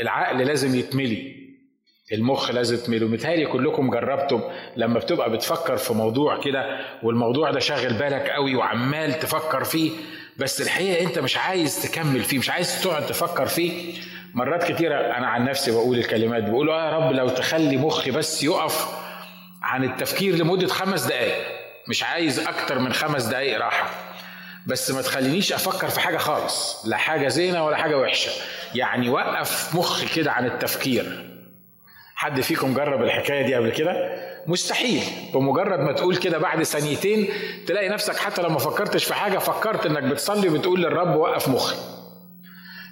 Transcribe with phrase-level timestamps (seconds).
[0.00, 1.44] العقل لازم يتملي.
[2.12, 4.42] المخ لازم يتملي متهيألي كلكم جربتم
[4.76, 9.90] لما بتبقى بتفكر في موضوع كده والموضوع ده شاغل بالك قوي وعمال تفكر فيه
[10.36, 13.94] بس الحقيقة انت مش عايز تكمل فيه مش عايز تقعد تفكر فيه.
[14.34, 18.88] مرات كتيرة أنا عن نفسي بقول الكلمات بقول يا رب لو تخلي مخي بس يقف
[19.62, 21.34] عن التفكير لمدة خمس دقايق.
[21.88, 23.90] مش عايز أكتر من خمس دقايق راحة.
[24.66, 28.30] بس ما تخلينيش أفكر في حاجة خالص لا حاجة زينة ولا حاجة وحشة.
[28.74, 31.30] يعني وقف مخي كده عن التفكير.
[32.14, 35.02] حد فيكم جرب الحكاية دي قبل كده؟ مستحيل.
[35.34, 37.28] بمجرد ما تقول كده بعد ثانيتين
[37.66, 41.76] تلاقي نفسك حتى لو ما فكرتش في حاجة فكرت إنك بتصلي وبتقول للرب وقف مخي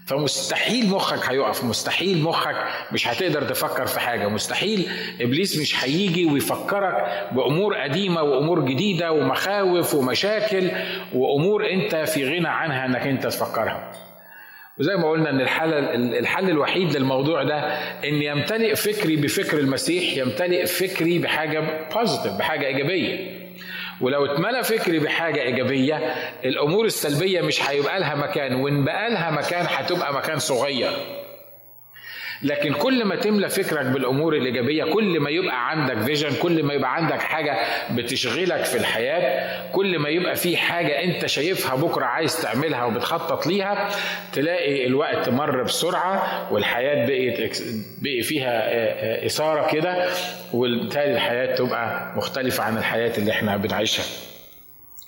[0.07, 2.57] فمستحيل مخك هيقف مستحيل مخك
[2.93, 4.29] مش هتقدر تفكر في حاجة.
[4.29, 4.89] مستحيل
[5.21, 10.71] إبليس مش هيجي ويفكرك بأمور قديمة وأمور جديدة ومخاوف ومشاكل
[11.15, 13.92] وأمور أنت في غنى عنها إنك أنت تفكرها.
[14.83, 15.75] وزي ما قلنا إن الحل
[16.15, 17.59] الحل الوحيد للموضوع ده
[18.05, 21.63] إن يمتلئ فكري بفكر المسيح يمتلئ فكري بحاجة
[21.95, 23.19] positive بحاجة إيجابية.
[24.01, 25.97] ولو اتملى فكري بحاجة إيجابية
[26.45, 30.91] الأمور السلبية مش هيبقى لها مكان وإن بقى لها مكان هتبقى مكان صغير.
[32.45, 36.95] لكن كل ما تملى فكرك بالأمور الإيجابية كل ما يبقى عندك vision كل ما يبقى
[36.95, 37.57] عندك حاجة
[37.91, 43.89] بتشغلك في الحياة كل ما يبقى في حاجة أنت شايفها بكرة عايز تعملها وبتخطط ليها
[44.33, 47.63] تلاقي الوقت مر بسرعة والحياة بقت
[48.03, 50.09] بقي فيها إثارة كده
[50.53, 54.05] وبالتالي الحياة تبقى مختلفة عن الحياة اللي إحنا بنعيشها.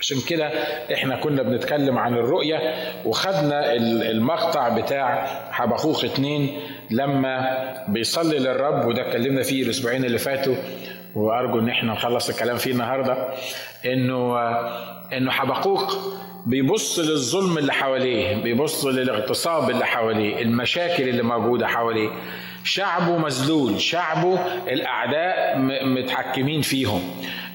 [0.01, 0.47] عشان كده
[0.95, 2.75] إحنا كنا بنتكلم عن الرؤية
[3.05, 3.73] وخدنا
[4.11, 7.47] المقطع بتاع حبخوخ اتنين لما
[7.89, 10.55] بيصلي للرب وده اتكلمنا فيه الأسبوعين اللي فاتوا
[11.15, 13.29] وأرجو إن إحنا نخلص الكلام فيه النهارده
[13.87, 14.39] إنه
[15.13, 15.97] إنه حبقوق
[16.47, 22.11] بيبص للظلم اللي حواليه بيبص للاغتصاب اللي حواليه المشاكل اللي موجودة حواليه.
[22.65, 27.03] شعبه مذلول شعبه الأعداء متحكمين فيهم.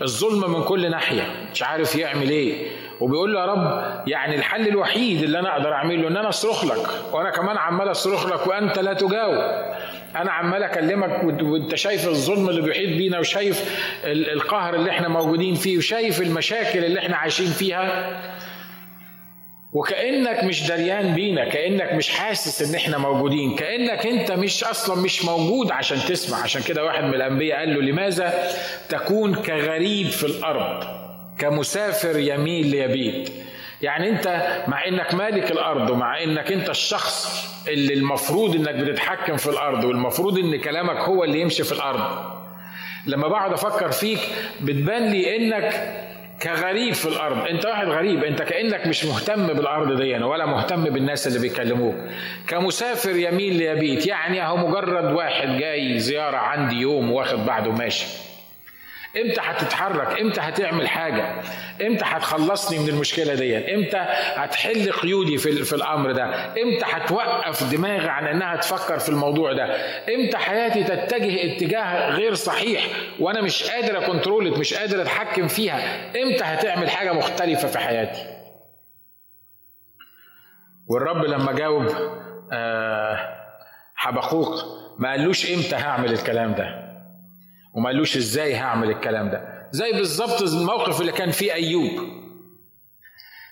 [0.02, 2.68] الظلم من كل ناحية مش عارف يعمل إيه.
[3.00, 6.88] وبيقول له يا رب يعني الحل الوحيد اللي أنا أقدر أعمله إن أنا أصرخ لك
[7.14, 9.38] وأنا كمان عمال أصرخ لك وأنت لا تجاوب.
[10.16, 15.78] أنا عمال أكلمك وأنت شايف الظلم اللي بيحيط بينا وشايف القهر اللي إحنا موجودين فيه
[15.78, 18.20] وشايف المشاكل اللي إحنا عايشين فيها.
[19.74, 25.26] وكأنك مش دريان بينا كأنك مش حاسس إن إحنا موجودين كأنك أنت مش أصلا مش
[25.26, 26.38] موجود عشان تسمع.
[26.44, 28.48] عشان كده واحد من الأنبياء قال له لماذا
[28.90, 30.99] تكون كغريب في الأرض؟
[31.40, 33.30] كمسافر يميل ليبيت.
[33.82, 34.28] يعني انت
[34.68, 40.38] مع انك مالك الأرض ومع انك انت الشخص اللي المفروض انك بتتحكم في الأرض والمفروض
[40.40, 42.40] ان كلامك هو اللي يمشي في الأرض.
[43.06, 44.20] لما بقعد أفكر فيك
[44.62, 45.94] بتبان لي انك
[46.44, 47.48] كغريب في الأرض.
[47.48, 51.96] انت واحد غريب انت كأنك مش مهتم بالارض دي ولا مهتم بالناس اللي بيكلموك.
[52.48, 58.06] كمسافر يميل ليبيت يعني اهو مجرد واحد جاي زيارة عندي يوم واخد بعده ماشي
[59.18, 61.42] إمتى هتتحرك؟ إمتى هتعمل حاجة؟
[61.82, 63.98] إمتى هتخلصني من المشكلة دي؟ إمتى
[64.36, 69.66] هتحل قيودي في, في الأمر ده؟ إمتى هتوقف دماغي عن إنها تفكر في الموضوع ده؟
[70.16, 72.88] إمتى حياتي تتجه اتجاه غير صحيح
[73.20, 78.22] وأنا مش قادر اكنترولت مش قادر أتحكم فيها؟ إمتى هتعمل حاجة مختلفة في حياتي؟
[80.88, 81.86] والرب لما جاوب
[83.96, 84.66] حبخوق
[85.00, 86.79] ما قالوش إمتى هعمل الكلام ده.
[87.74, 89.68] وما قالوش إزاي هعمل الكلام ده.
[89.72, 91.92] زي بالظبط الموقف اللي كان فيه أيوب.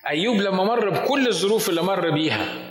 [0.07, 2.66] أيوب لما مر بكل الظروف اللي مر بيها.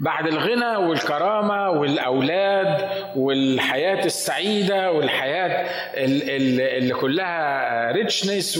[0.00, 8.58] بعد الغنى والكرامة والأولاد والحياة السعيدة والحياة اللي كلها ريتشنس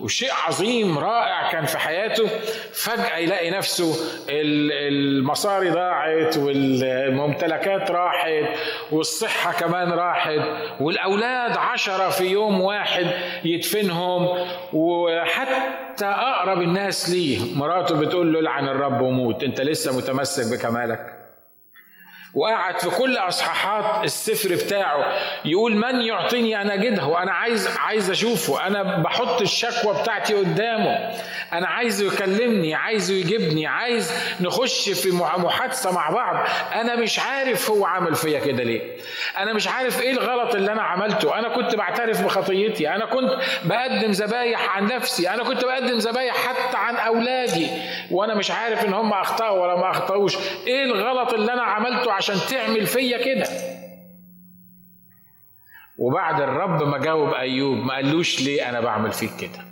[0.00, 2.26] وشيء عظيم رائع كان في حياته
[2.72, 3.96] فجأة يلاقي نفسه
[4.28, 8.44] المصاري ضاعت والممتلكات راحت
[8.92, 10.40] والصحة كمان راحت
[10.80, 13.06] والأولاد عشرة في يوم واحد
[13.44, 17.54] يدفنهم وحتى أقرب الناس ليه.
[17.54, 19.42] مراته بتقول له لعن الرب وموت.
[19.42, 21.15] أنت لسه متمسك بكمالك.
[22.36, 25.12] وقعد في كل أصحاحات السفر بتاعه.
[25.44, 28.66] يقول من يعطيني أنا اجده وأنا عايز عايز أشوفه.
[28.66, 31.10] أنا بحط الشكوى بتاعتي قدامه.
[31.52, 36.46] أنا عايزه يكلمني عايزه يجيبني عايز نخش في محادثة مع بعض.
[36.74, 38.96] أنا مش عارف هو عمل فيا كده ليه.
[39.38, 41.38] أنا مش عارف إيه الغلط اللي أنا عملته.
[41.38, 42.88] أنا كنت بعترف بخطيتي.
[42.88, 45.30] أنا كنت بقدم ذبايح عن نفسي.
[45.30, 47.68] أنا كنت بقدم ذبايح حتى عن أولادي.
[48.10, 50.36] وأنا مش عارف إن هم أخطأوا ولا ما أخطأوش.
[50.66, 53.48] إيه الغلط اللي أنا عملته عشان تعمل فيا كده.
[55.98, 59.64] وبعد الرب ما جاوب أيوب ما قالوش ليه أنا بعمل فيك كده.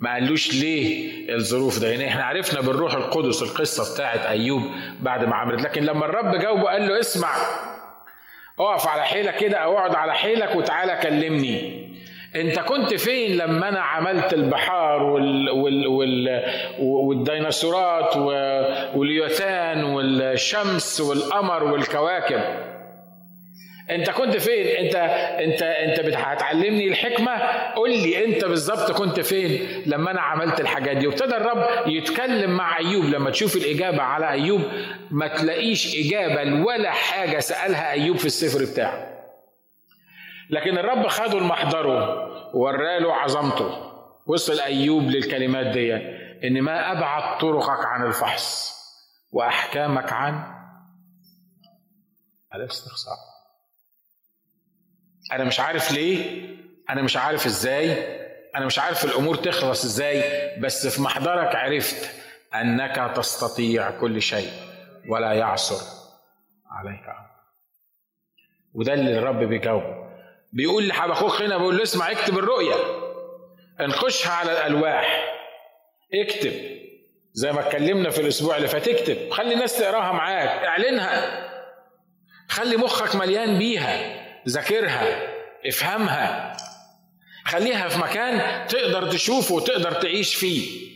[0.00, 1.88] ما قالوش ليه الظروف ده.
[1.88, 4.62] يعني إحنا عرفنا بالروح القدس القصة بتاعت أيوب
[5.00, 5.62] بعد ما عملت.
[5.62, 7.36] لكن لما الرب جاوبه قال له اسمع
[8.58, 11.89] اقف على حيلك كده أو أقعد على حيلك وتعالى كلمني.
[12.36, 16.42] انت كنت فين لما أنا عملت البحار وال وال وال
[16.78, 18.16] والديناصورات
[18.96, 22.40] واليوتان والشمس والقمر والكواكب؟
[23.90, 27.32] انت كنت فين؟ انت انت انت هتعلمني الحكمة؟
[27.74, 32.78] قول لي انت بالظبط كنت فين لما أنا عملت الحاجات دي؟ وابتدى الرب يتكلم مع
[32.78, 33.04] أيوب.
[33.04, 34.60] لما تشوف الإجابة على أيوب
[35.10, 39.09] ما تلاقيش إجابة ولا حاجة سألها أيوب في السفر بتاعه.
[40.50, 42.26] لكن الرب خده لمحضره
[42.56, 43.90] وراله عظمته.
[44.26, 45.94] وصل أيوب للكلمات دي
[46.46, 48.70] إن ما أبعد طرقك عن الفحص
[49.32, 50.54] وأحكامك عن
[52.54, 53.16] الاستقصاء
[55.32, 56.46] أنا مش عارف ليه
[56.90, 57.92] أنا مش عارف إزاي
[58.56, 60.22] أنا مش عارف الأمور تخلص إزاي
[60.60, 62.10] بس في محضرك عرفت
[62.54, 64.50] أنك تستطيع كل شيء
[65.08, 65.84] ولا يعصر
[66.70, 67.30] عليك أمر
[68.74, 70.09] وده اللي الرب بيجاوبه.
[70.52, 72.76] بيقول لحبخوخ هنا بيقول له اسمع اكتب الرؤيا
[73.80, 75.34] انقشها على الألواح.
[76.14, 76.52] اكتب.
[77.32, 79.30] زي ما اتكلمنا في الأسبوع اللي فات اكتب.
[79.30, 80.48] خلي الناس تقراها معاك.
[80.48, 81.40] اعلنها.
[82.48, 84.20] خلي مخك مليان بيها.
[84.48, 85.28] ذاكرها.
[85.66, 86.56] افهمها.
[87.44, 90.90] خليها في مكان تقدر تشوفه وتقدر تعيش فيه.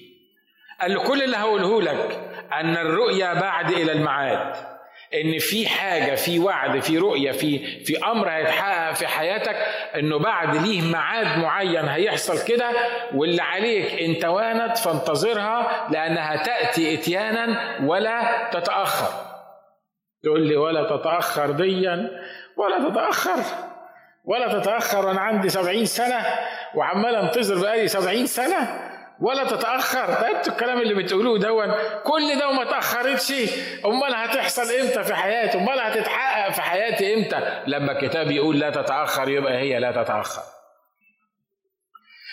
[0.80, 4.73] قال له كل اللي هقوله لك أن الرؤيا بعد إلى المعاد.
[5.14, 9.56] إن في حاجة في وعد في رؤية في في أمر هيتحقق في حياتك
[9.94, 12.70] إنه بعد ليه ميعاد معين هيحصل كده
[13.14, 19.24] واللي عليك إن توانت فانتظرها لأنها تأتي إتيانا ولا تتأخر.
[20.22, 22.10] تقول لي ولا تتأخر ديا
[22.56, 23.40] ولا تتأخر
[24.24, 26.24] ولا تتأخر وأنا عندي سبعين سنة
[26.74, 28.83] وعمال أنتظر بقالي سبعين سنة.
[29.20, 30.06] ولا تتأخر.
[30.06, 31.74] ده الكلام اللي بتقولوه دون
[32.04, 33.32] كل ده وما تأخرتش.
[33.84, 39.28] أمال هتحصل إمتى في حياتي؟ أمال هتتحقق في حياتي إمتى؟ لما الكتاب يقول لا تتأخر
[39.28, 40.42] يبقى هي لا تتأخر.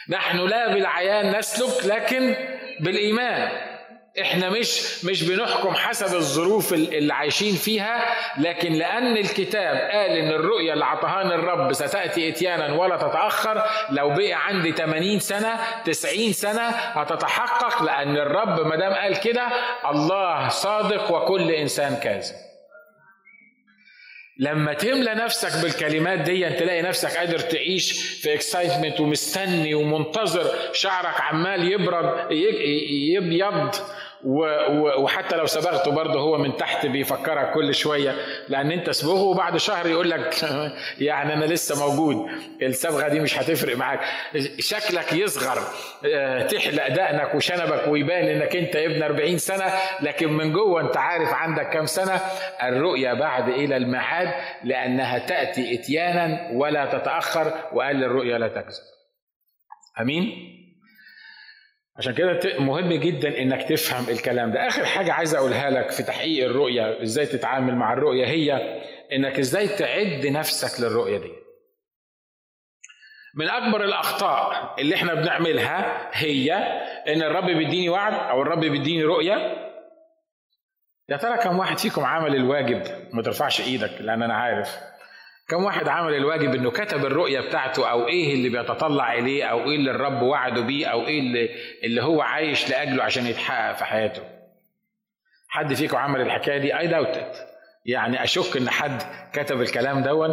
[0.10, 2.36] نحن لا بالعيان نسلك لكن
[2.80, 3.71] بالإيمان.
[4.20, 10.74] إحنا مش مش بنحكم حسب الظروف اللي عايشين فيها لكن لأن الكتاب قال إن الرؤيه
[10.74, 17.84] اللي عطاها الرب ستأتي إتيانا ولا تتأخر لو بقي عندي 80 سنة 90 سنة هتتحقق
[17.84, 19.48] لأن الرب ما دام قال كده
[19.90, 22.36] الله صادق وكل إنسان كاذب.
[24.40, 27.92] لما تملى نفسك بالكلمات دي تلاقي نفسك قادر تعيش
[28.22, 33.76] في اكسايتمنت ومستني ومنتظر شعرك عمال يبرد يبيض.
[34.24, 38.16] وحتى لو صبغته برضه هو من تحت بيفكرك كل شوية
[38.50, 40.36] لأن أنت صبغه وبعد شهر يقول لك
[41.00, 42.30] يعني أنا لسه موجود
[42.62, 44.00] الصبغه دي مش هتفرق معاك.
[44.60, 45.64] شكلك يصغر
[46.14, 51.34] آه، تحلق دقنك وشنبك ويبان إنك أنت ابن 40 سنة لكن من جوه أنت عارف
[51.34, 52.22] عندك كام سنة.
[52.64, 54.34] الرؤيا بعد إلى الميعاد
[54.64, 58.84] لأنها تأتي إتيانا ولا تتأخر وقال الرؤيا لا تكذب.
[60.02, 60.58] أمين؟
[61.98, 64.68] عشان كده مهم جدا إنك تفهم الكلام ده.
[64.68, 68.54] آخر حاجة عايز أقولها لك في تحقيق الرؤية إزاي تتعامل مع الرؤية هي
[69.14, 71.32] إنك إزاي تعد نفسك للرؤية دي.
[73.36, 76.54] من أكبر الأخطاء اللي إحنا بنعملها هي
[77.08, 79.58] إن الرب بيديني وعد أو الرب بيديني رؤية.
[81.10, 82.84] يا ترى كم واحد فيكم عمل الواجب؟
[83.14, 84.91] ما ترفعش إيدك لأن أنا عارف.
[85.52, 89.76] كم واحد عمل الواجب إنه كتب الرؤيه بتاعته أو إيه اللي بيتطلع إليه أو إيه
[89.76, 91.50] اللي الرب وعده بيه أو إيه اللي,
[91.84, 94.22] اللي هو عايش لأجله عشان يتحقق في حياته.
[95.50, 97.20] حد فيكم عمل الحكاية دي؟ اي داوت
[97.86, 99.02] يعني أشك إن حد
[99.34, 100.30] كتب الكلام دون.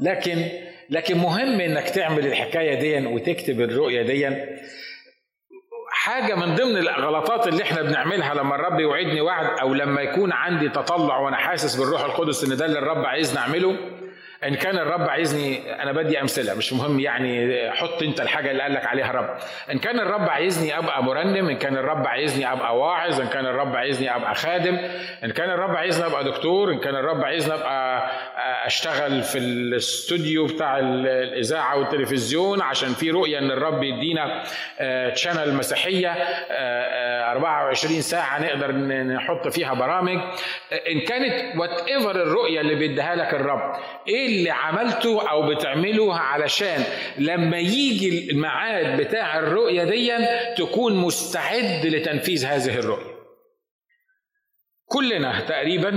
[0.00, 0.48] لكن
[0.90, 4.28] لكن مهم إنك تعمل الحكاية دي وتكتب الرؤيه دي.
[5.92, 10.68] حاجة من ضمن الغلطات اللي إحنا بنعملها لما الرب يوعدني وعد أو لما يكون عندي
[10.68, 13.99] تطلع وأنا حاسس بالروح القدس إن ده اللي الرب عايزني أعمله
[14.44, 18.74] إن كان الرب عايزني أنا بدي أمثلة مش مهم يعني حط أنت الحاجة اللي قال
[18.74, 19.36] لك عليها الرب
[19.72, 23.76] إن كان الرب عايزني أبقى مرنم إن كان الرب عايزني أبقى واعظ إن كان الرب
[23.76, 24.78] عايزني أبقى خادم
[25.24, 27.54] إن كان الرب عايزني أبقى دكتور إن كان الرب عايزني
[28.66, 34.42] اشتغل أشتغل في الاستوديو بتاع الإذاعة والتلفزيون عشان في رؤية إن الرب يدينا
[35.14, 40.18] تشانل آه، مسيحية 24 آه، آه، ساعة نقدر نحط فيها برامج.
[40.90, 43.76] إن كانت وات ايفر الرؤية اللي بيديها لك الرب
[44.08, 46.84] إيه اللي عملته أو بتعمله علشان
[47.18, 50.12] لما يجي الميعاد بتاع الرؤية دي
[50.56, 53.14] تكون مستعد لتنفيذ هذه الرؤية.
[54.86, 55.88] كلنا تقريبا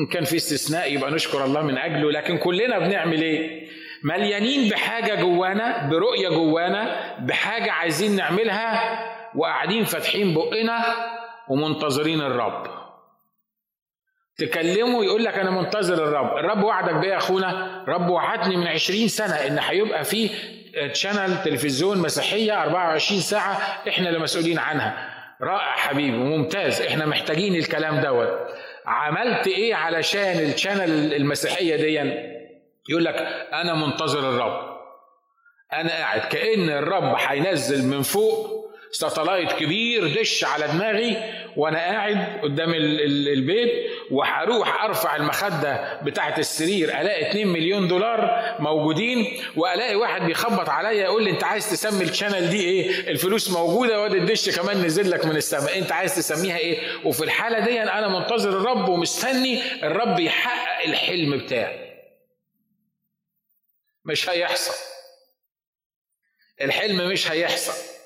[0.00, 3.68] إن كان في استثناء يبقى نشكر الله من أجله لكن كلنا بنعمل إيه؟
[4.04, 8.98] مليانين بحاجة جوانا برؤية جوانا بحاجة عايزين نعملها
[9.36, 10.84] وقاعدين فاتحين بقنا
[11.48, 12.81] ومنتظرين الرب.
[14.36, 16.36] تكلمه يقول لك أنا منتظر الرب.
[16.36, 17.84] الرب وعدك بيه يا أخونا.
[17.88, 20.30] رب وعدني من عشرين سنة إن هيبقى في
[20.92, 23.52] channel تلفزيون مسيحية 24 ساعة
[23.88, 25.08] إحنا اللي مسؤولين عنها.
[25.42, 28.28] رائع حبيبي وممتاز إحنا محتاجين الكلام دوت.
[28.86, 31.94] عملت إيه علشان ال channel المسيحية دي؟
[32.90, 33.16] يقول لك
[33.52, 34.72] أنا منتظر الرب.
[35.72, 38.51] أنا قاعد كأن الرب هينزل من فوق
[38.94, 41.16] satellite كبير دش على دماغي
[41.56, 49.94] وأنا قاعد قدام البيت وهروح أرفع المخدة بتاعه السرير ألاقي 2 مليون دولار موجودين وألاقي
[49.96, 54.18] واحد بيخبط عليا يقول لي أنت عايز تسمي ال channel دي إيه؟ الفلوس موجودة وأدي
[54.18, 58.50] الدش كمان نزل لك من السماء أنت عايز تسميها إيه؟ وفي الحالة دي أنا منتظر
[58.50, 61.92] الرب ومستني الرب يحقق الحلم بتاعي.
[64.04, 64.74] مش هيحصل.
[66.60, 68.01] الحلم مش هيحصل.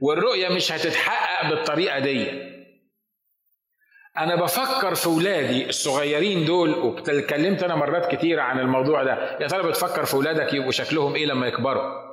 [0.00, 2.50] والرؤية مش هتتحقق بالطريقة دي.
[4.18, 9.38] أنا بفكر في ولادي الصغيرين دول واتكلمت أنا مرات كتيرة عن الموضوع ده.
[9.40, 12.10] يا ترى بتفكر في ولادك يبقوا شكلهم إيه لما يكبروا؟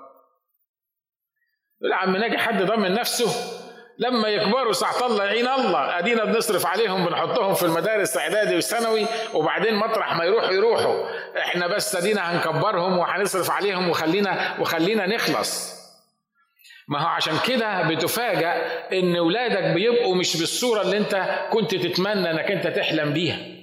[1.81, 3.57] يقول عم ناجي حد ضمن نفسه؟
[3.99, 5.99] لما يكبروا ساعة الله يعين الله.
[5.99, 11.05] أدينا بنصرف عليهم بنحطهم في المدارس إعدادي وثانوي وبعدين مطرح ما يروحوا يروحوا.
[11.37, 15.77] إحنا بس أدينا هنكبرهم وهنصرف عليهم وخلينا وخلينا نخلص.
[16.87, 18.53] ما هو عشان كده بتفاجأ
[18.93, 23.56] إن ولادك بيبقوا مش بالصورة اللي أنت كنت تتمنى إنك أنت تحلم بيها.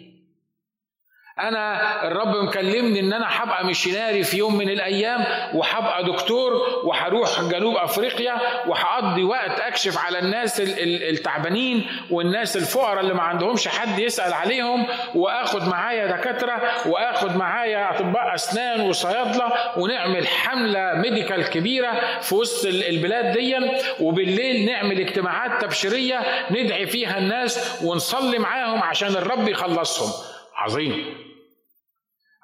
[1.38, 5.24] أنا الرب مكلمني إن أنا هبقى مشيناري في يوم من الأيام
[5.54, 6.52] وهبقى دكتور
[6.84, 8.34] وهروح جنوب أفريقيا
[8.66, 15.68] وهقضي وقت أكشف على الناس التعبانين والناس الفقراء اللي ما عندهمش حد يسأل عليهم وآخد
[15.68, 23.56] معايا دكاترة وآخد معايا أطباء أسنان وصيادلة ونعمل حملة medical كبيرة في وسط البلاد دي
[24.00, 30.12] وبالليل نعمل اجتماعات تبشيرية ندعي فيها الناس ونصلي معاهم عشان الرب يخلصهم.
[30.56, 31.23] عظيم.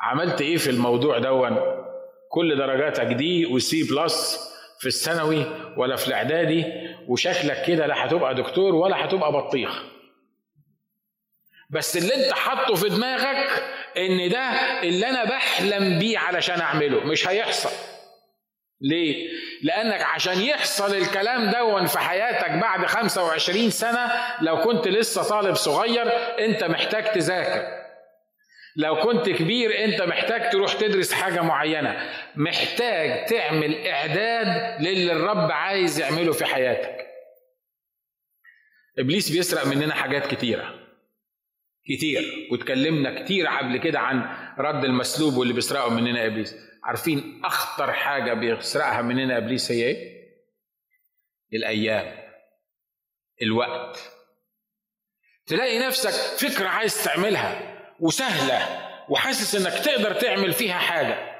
[0.01, 1.57] عملت إيه في الموضوع دوت
[2.31, 4.39] كل درجاتك دي و C plus
[4.81, 6.65] في الثانوي ولا في الإعدادي
[7.09, 9.83] وشكلك كده لا هتبقى دكتور ولا هتبقى بطيخ.
[11.71, 13.63] بس اللي أنت حاطه في دماغك
[13.97, 14.41] إن ده
[14.83, 17.71] اللي أنا بحلم بيه علشان أعمله مش هيحصل.
[18.81, 19.29] ليه؟
[19.63, 26.09] لأنك عشان يحصل الكلام دون في حياتك بعد 25 سنة لو كنت لسه طالب صغير
[26.39, 27.80] أنت محتاج تذاكر.
[28.77, 32.11] لو كنت كبير انت محتاج تروح تدرس حاجة معينة.
[32.37, 37.07] محتاج تعمل إعداد للي الرب عايز يعمله في حياتك.
[38.99, 40.75] إبليس بيسرق مننا حاجات كتيرة.
[41.85, 42.49] كتير.
[42.53, 46.57] واتكلمنا كتير قبل كده عن رد المسلوب واللي بيسرقه مننا إبليس.
[46.85, 50.21] عارفين أخطر حاجة بيسرقها مننا إبليس هي إيه؟
[51.53, 52.19] الأيام.
[53.43, 54.13] الوقت.
[55.47, 56.11] تلاقي نفسك
[56.49, 57.80] فكرة عايز تعملها.
[58.01, 58.67] وسهلة
[59.09, 61.31] وحاسس إنك تقدر تعمل فيها حاجة.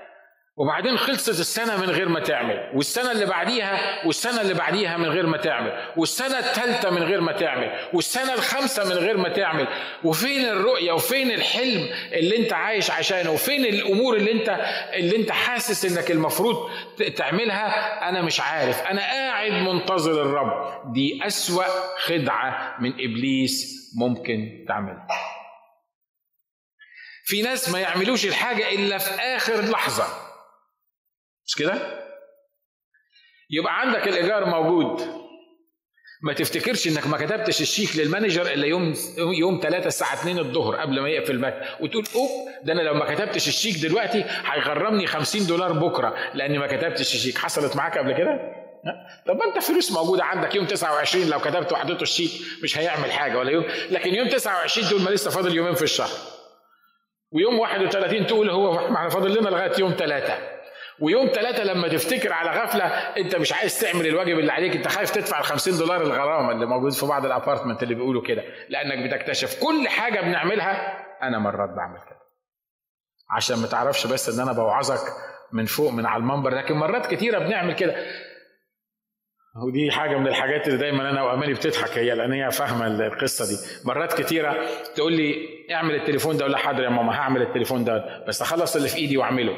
[0.57, 5.27] وبعدين خلصت السنة من غير ما تعمل والسنة اللي بعديها والسنة اللي بعديها من غير
[5.27, 9.67] ما تعمل والسنة الثالثه من غير ما تعمل والسنة الخامسة من غير ما تعمل.
[10.05, 14.49] وفين الرؤية وفين الحلم اللي أنت عايش عشانه؟ وفين الأمور اللي أنت
[14.93, 16.71] اللي أنت حاسس إنك المفروض
[17.17, 17.69] تعملها؟
[18.09, 18.83] أنا مش عارف.
[18.83, 20.83] أنا قاعد منتظر الرب.
[20.93, 21.65] دي أسوأ
[21.99, 25.07] خدعة من إبليس ممكن تعملها.
[27.31, 30.05] في ناس ما يعملوش الحاجة إلا في آخر لحظة.
[31.47, 31.75] مش كده؟
[33.51, 35.01] يبقى عندك الإيجار موجود.
[36.23, 40.77] ما تفتكرش إنك ما كتبتش الشيك لل manager إلا يوم يوم 3 الساعة 2 الظهر
[40.77, 41.63] قبل ما يقفل المكتب.
[41.81, 42.31] وتقول أوبس
[42.65, 47.39] ده أنا لو ما كتبتش الشيك دلوقتي هيغرمني 50 دولار بكرة لأني ما كتبتش الشيك.
[47.39, 48.39] حصلت معاك قبل كده؟
[49.27, 50.55] طب ما أنت فلوس موجودة عندك.
[50.55, 52.31] يوم 29 لو كتبت وحطيته الشيك
[52.63, 53.65] مش هيعمل حاجة ولا يوم.
[53.91, 56.40] لكن يوم 29 دول ما لسه فاضل يومين في الشهر.
[57.33, 60.39] ويوم 31 تقول هو إحنا فاضل لنا لغاية يوم ثلاثة
[61.01, 62.85] ويوم ثلاثة لما تفتكر على غفلة
[63.17, 66.67] أنت مش عايز تعمل الواجب اللي عليك أنت خايف تدفع ال 50 دولار الغرامة اللي
[66.67, 68.43] موجود في بعض الأبارتمنت اللي بيقولوا كده.
[68.69, 72.21] لأنك بتكتشف كل حاجة بنعملها أنا مرات بعمل كده.
[73.31, 75.13] عشان ما تعرفش بس إن أنا بوعظك
[75.53, 77.95] من فوق من على المنبر لكن مرات كتيرة بنعمل كده.
[79.67, 83.85] ودي حاجة من الحاجات اللي دايما أنا وأماني بتضحك هي لأن هي فاهمة القصة دي.
[83.89, 84.57] مرات كتيرة
[84.95, 88.89] تقول لي اعمل التليفون ده لها حاضر يا ماما؟ هعمل التليفون ده بس أخلص اللي
[88.89, 89.57] في إيدي وأعمله.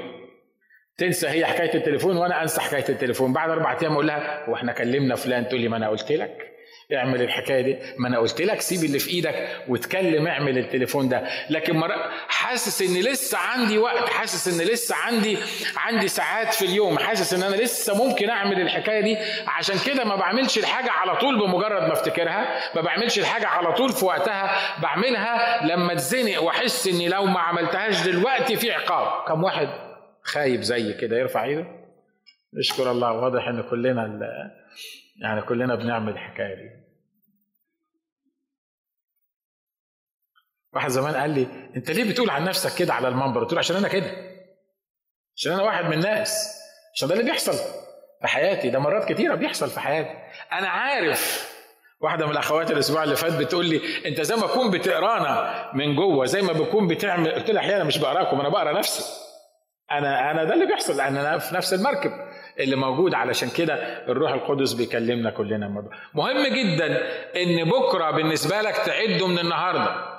[0.96, 3.32] تنسى هي حكاية التليفون وأنا أنسى حكاية التليفون.
[3.32, 6.51] بعد أربع أيام أقول لها هو إحنا كلمنا فلان؟ تقول لي ما أنا قلت لك.
[6.96, 7.78] اعمل الحكاية دي.
[7.98, 11.22] ما أنا قلت لك سيب اللي في إيدك واتكلم اعمل التليفون ده.
[11.50, 11.90] لكن مر...
[12.28, 15.38] حاسس إن لسه عندي وقت حاسس إن لسه عندي
[15.76, 19.16] عندي ساعات في اليوم حاسس إن أنا لسه ممكن أعمل الحكاية دي.
[19.46, 23.92] عشان كده ما بعملش الحاجة على طول بمجرد ما أفتكرها ما بعملش الحاجة على طول
[23.92, 29.28] في وقتها بعملها لما أتزنق وأحس إني لو ما عملتهاش دلوقتي في عقاب.
[29.28, 29.68] كم واحد
[30.22, 31.66] خايب زي كده يرفع إيده؟
[32.54, 33.12] نشكر الله.
[33.12, 34.20] واضح إن كلنا
[35.22, 36.81] يعني كلنا بنعمل الحكاية دي.
[40.74, 43.76] واحد زمان قال لي أنت ليه بتقول عن نفسك كده على المنبر؟ قلت له عشان
[43.76, 44.10] أنا كده.
[45.36, 46.58] عشان أنا واحد من الناس.
[46.94, 47.52] عشان ده اللي بيحصل
[48.20, 48.70] في حياتي.
[48.70, 50.14] ده مرات كتيرة بيحصل في حياتي.
[50.52, 51.52] أنا عارف.
[52.00, 56.24] واحدة من الأخوات الأسبوع اللي فات بتقول لي أنت زي ما تكون بتقرانا من جوه
[56.26, 57.32] زي ما بتكون بتعمل.
[57.32, 59.04] قلت لها أحيانا مش بقراكم أنا بقرا نفسي.
[59.90, 61.00] أنا أنا ده اللي بيحصل.
[61.00, 62.12] أنا في نفس المركب
[62.60, 63.14] اللي موجود.
[63.14, 63.74] علشان كده
[64.08, 65.68] الروح القدس بيكلمنا كلنا.
[66.14, 66.86] مهم جدا
[67.36, 70.11] إن بكرة بالنسبة لك تعده من النهارده.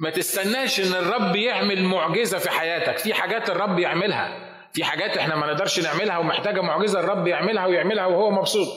[0.00, 2.98] ما تستناش إن الرب يعمل معجزة في حياتك.
[2.98, 4.50] في حاجات الرب يعملها.
[4.72, 8.68] في حاجات إحنا ما نقدرش نعملها ومحتاجة معجزة الرب يعملها ويعملها وهو مبسوط.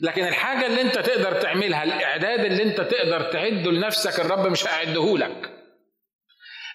[0.00, 5.18] لكن الحاجة اللي أنت تقدر تعملها الإعداد اللي أنت تقدر تعده لنفسك الرب مش هيعده
[5.18, 5.50] لك.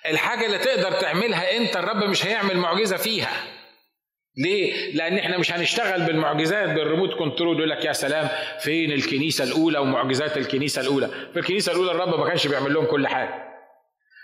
[0.09, 3.33] الحاجة اللي تقدر تعملها أنت الرب مش هيعمل معجزة فيها.
[4.37, 8.27] ليه؟ لأن إحنا مش هنشتغل بالمعجزات بال remote control يقول لك يا سلام
[8.59, 13.07] فين الكنيسة الأولى ومعجزات الكنيسة الأولى؟ في الكنيسة الأولى الرب ما كانش بيعمل لهم كل
[13.07, 13.45] حاجة.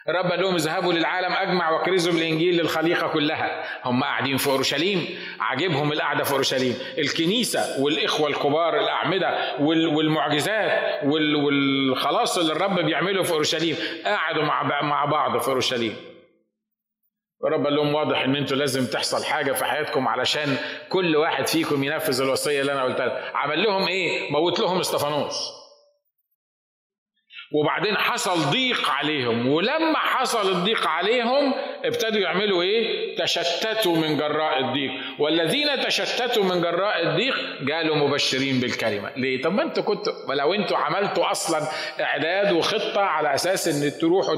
[0.10, 5.06] الرب قال لهم اذهبوا للعالم أجمع واكرزوا بالانجيل للخليقة كلها هم قاعدين في أورشليم
[5.40, 13.76] عاجبهم القعدة في أورشليم الكنيسة والإخوة الكبار الأعمدة والمعجزات والخلاص اللي الرب بيعمله في أورشليم
[14.06, 14.44] قعدوا
[14.84, 15.96] مع بعض في أورشليم
[17.44, 20.58] ورب قال لهم واضح إن أنتوا لازم تحصل حاجة في حياتكم علشان
[20.90, 23.32] كل واحد فيكم ينفذ الوصية اللي أنا قلتها.
[23.36, 25.61] عمل لهم إيه؟ موت لهم استفانوس
[27.52, 29.48] وبعدين حصل ضيق عليهم.
[29.48, 31.54] ولما حصل الضيق عليهم
[31.86, 34.92] ابتدوا يعملوا إيه؟ تشتتوا من جراء الضيق.
[35.20, 37.36] والذين تشتتوا من جراء الضيق
[37.72, 39.12] قالوا مبشرين بالكلمة.
[39.18, 41.68] ليه؟ طب ما أنتوا كنتوا لو أنتوا عملتوا أصلا
[42.02, 44.36] إعداد وخطة على أساس إن تروحوا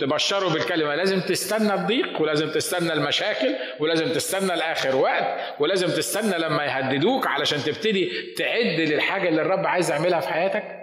[0.00, 5.24] تبشروا بالكلمة لازم تستنى الضيق ولازم تستنى المشاكل ولازم تستنى لآخر وقت
[5.60, 10.81] ولازم تستنى لما يهددوك علشان تبتدي تعد للحاجة اللي الرب عايز يعملها في حياتك.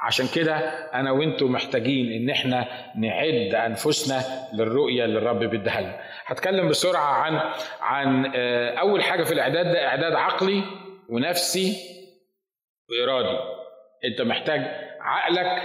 [0.00, 0.56] عشان كده
[0.94, 4.22] أنا وأنتم محتاجين إن إحنا نعد أنفسنا
[4.54, 6.00] للرؤية اللي الرب بيديها لنا.
[6.26, 8.34] هتكلم بسرعة عن عن
[8.76, 10.64] أول حاجة في الإعداد ده إعداد عقلي
[11.08, 11.76] ونفسي
[12.90, 13.38] وإرادي.
[14.04, 14.60] أنت محتاج
[15.00, 15.62] عقلك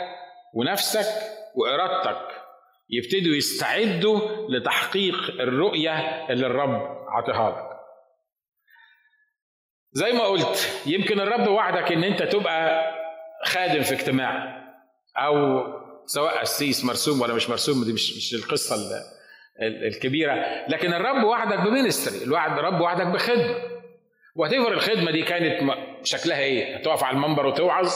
[0.53, 1.21] ونفسك
[1.55, 2.27] وإرادتك
[2.89, 7.71] يبتدوا يستعدوا لتحقيق الرؤية اللي الرب عطيها لك.
[9.93, 12.91] زي ما قلت يمكن الرب وعدك إن أنت تبقى
[13.51, 14.61] خادم في اجتماع
[15.17, 15.63] أو
[16.05, 18.75] سواء قسيس مرسوم ولا مش مرسوم دي مش مش القصة
[19.61, 20.33] الكبيرة.
[20.67, 23.55] لكن الرب وعدك بمينستري الوعد الرب وعدك بخدمة.
[24.35, 27.91] وتفر الخدمة دي كانت شكلها إيه؟ هتقف على المنبر وتوعظ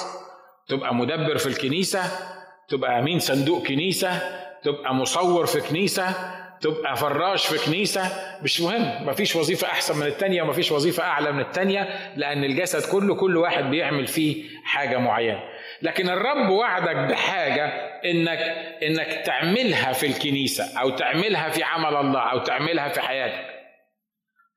[0.67, 2.03] تبقى مدبر في الكنيسة
[2.69, 4.21] تبقى أمين صندوق كنيسة
[4.63, 6.15] تبقى مصور في كنيسة
[6.65, 8.01] تبقى فراش في كنيسة
[8.43, 9.05] مش مهم.
[9.07, 13.63] مفيش وظيفة أحسن من التانية ومفيش وظيفة أعلى من التانية لأن الجسد كله كل واحد
[13.63, 15.39] بيعمل فيه حاجة معينة.
[15.81, 17.65] لكن الرب وعدك بحاجة
[18.05, 18.39] إنك
[18.83, 23.45] إنك تعملها في الكنيسة أو تعملها في عمل الله أو تعملها في حياتك.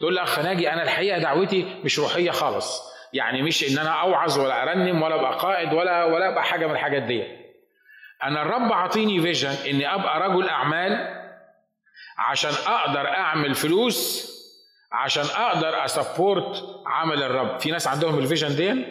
[0.00, 2.82] تقول لي أخ ناجي أنا الحقيقة دعوتي مش روحية خالص.
[3.12, 6.72] يعني مش إن أنا أوعظ ولا أرنم ولا أبقى قائد ولا ولا أبقى حاجة من
[6.72, 7.24] الحاجات دي
[8.24, 11.17] أنا الرب عطيني vision إني أبقى رجل أعمال
[12.18, 14.28] عشان أقدر أعمل فلوس
[14.92, 17.60] عشان أقدر أ support عمل الرب.
[17.60, 18.84] في ناس عندهم ال vision دي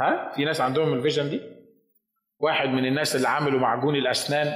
[0.00, 1.40] ها؟ في ناس عندهم ال vision دي؟
[2.38, 4.54] واحد من الناس اللي عملوا معجون الأسنان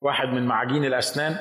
[0.00, 1.36] واحد من معاجين الأسنان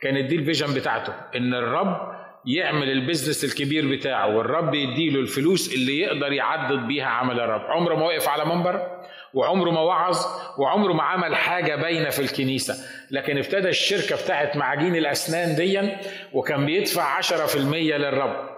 [0.00, 2.12] كانت دي ال vision بتاعته إن الرب
[2.46, 7.60] يعمل ال business الكبير بتاعه والرب يديله الفلوس اللي يقدر يعضد بيها عمل الرب.
[7.60, 9.01] عمره ما وقف على منبر.
[9.34, 10.16] وعمره ما وعظ
[10.58, 12.74] وعمره ما عمل حاجة باينة في الكنيسة.
[13.10, 16.00] لكن ابتدى الشركة بتاعت معاجين الأسنان ديا
[16.32, 18.50] وكان بيدفع عشرة في المية للرب.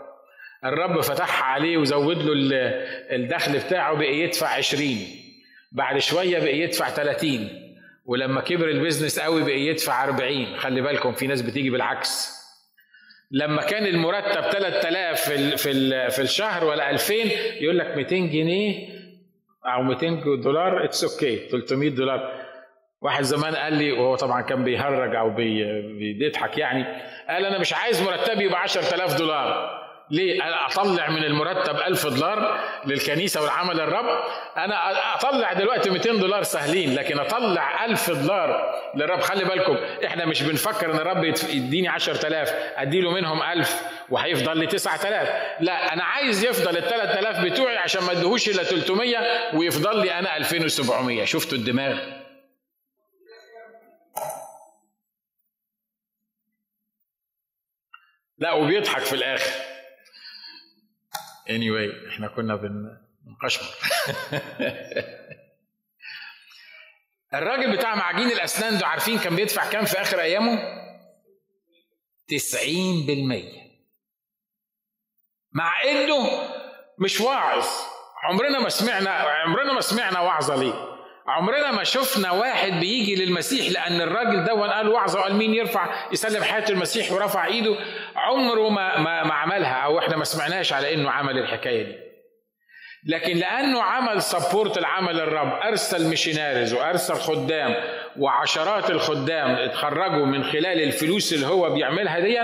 [0.64, 2.58] الرب فتحها عليه وزود له
[3.10, 4.98] الدخل بتاعه بقي يدفع عشرين.
[5.72, 7.48] بعد شوية بقي يدفع تلاتين.
[8.06, 10.56] ولما كبر ال business قوي بقي يدفع أربعين.
[10.56, 12.34] خلي بالكم في ناس بتيجي بالعكس.
[13.30, 17.14] لما كان المرتب 3000 في في في الشهر ولا 2000
[17.60, 18.93] يقول لك 200 جنيه
[19.66, 20.06] أو 200
[20.42, 22.30] دولار it's okay 300 دولار.
[23.02, 26.84] واحد زمان قال لي وهو طبعا كان بيهرج أو بيضحك يعني
[27.28, 29.80] قال أنا مش عايز مرتبي يبقى 10000 دولار.
[30.10, 34.20] ليه؟ أطلع من المرتب ألف دولار للكنيسة والعمل الرب.
[34.56, 34.74] أنا
[35.14, 39.20] أطلع دلوقتي 200 دولار سهلين لكن أطلع ألف دولار للرب.
[39.20, 45.28] خلي بالكم إحنا مش بنفكر إن الرب يديني 10000 أديله منهم 1000 وهيفضل لي 9000
[45.60, 50.36] لا أنا عايز يفضل ال 3000 بتوعي عشان ما ادهوش إلا 300 ويفضل لي أنا
[50.36, 52.24] 2700 شفتوا الدماغ؟
[58.38, 59.74] لا وبيضحك في الآخر.
[61.48, 63.68] Anyway إحنا كنا بنقشمر
[67.34, 70.58] الراجل بتاع معجين الأسنان ده عارفين كان بيدفع كام في آخر أيامه؟
[72.32, 73.63] 90%
[75.54, 76.28] مع إنه
[76.98, 77.66] مش واعظ.
[78.24, 80.74] عمرنا ما سمعنا عمرنا ما سمعنا وعظة ليه.
[81.28, 86.42] عمرنا ما شفنا واحد بيجي للمسيح لأن الراجل ده قال وعظة وقال مين يرفع يسلم
[86.44, 87.76] حياة المسيح ورفع إيده.
[88.16, 92.04] عمره ما ما, ما عملها أو إحنا ما سمعناش على إنه عمل الحكاية دي.
[93.06, 97.74] لكن لأنه عمل support العمل الرب أرسل missionaries وأرسل خدام
[98.18, 102.38] وعشرات الخدام اتخرجوا من خلال الفلوس اللي هو بيعملها دي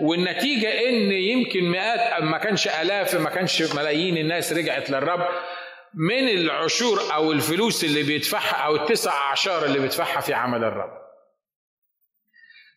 [0.00, 5.26] والنتيجة إن يمكن مئات ما كانش آلاف ما كانش ملايين الناس رجعت للرب
[5.94, 11.05] من العشور أو الفلوس اللي بيدفعها أو التسع أعشار اللي بيدفعها في عمل الرب.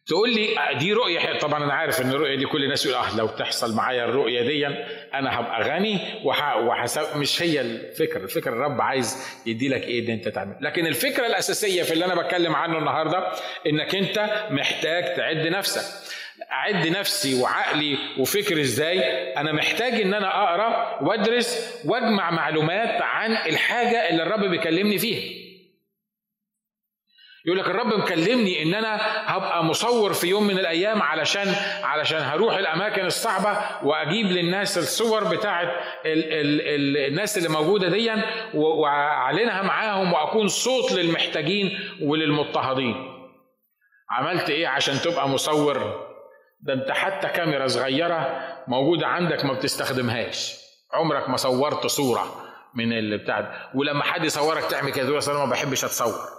[0.10, 0.48] تقول لي
[0.80, 4.06] دي رؤية طبعا أنا عارف إن الرؤية دي كل الناس يقول أه لو تحصل معايا
[4.06, 4.68] الرؤية دي
[5.14, 6.56] أنا هبقى غني وح...
[7.16, 11.84] مش هي الفكرة، الفكرة الرب عايز يدي لك إيه إن أنت تعمل، لكن الفكرة الأساسية
[11.84, 13.32] في اللي أنا بتكلم عنه النهاردة
[13.68, 16.10] إنك أنت محتاج تعد نفسك.
[16.52, 19.00] أعد نفسي وعقلي وفكري إزاي؟
[19.38, 25.39] أنا محتاج إن أنا أقرأ وأدرس وأجمع معلومات عن الحاجة اللي الرب بيكلمني فيها.
[27.50, 32.56] يقول لك الرب مكلمني إن أنا هبقى مصور في يوم من الأيام علشان علشان هروح
[32.56, 35.74] الأماكن الصعبة وأجيب للناس الصور بتاعه ال
[36.06, 38.12] ال ال الناس اللي موجودة دي
[38.54, 42.96] وأعلنها معاهم وأكون صوت للمحتاجين وللمضطهدين.
[44.10, 46.06] عملت إيه عشان تبقى مصور؟
[46.62, 50.56] ده أنت حتى كاميرا صغيرة موجودة عندك ما بتستخدمهاش.
[50.94, 52.36] عمرك ما صورت صورة
[52.76, 56.39] من اللي بتاع ولما حد يصورك تعمل كده تقول أنا ما بحبش أتصور.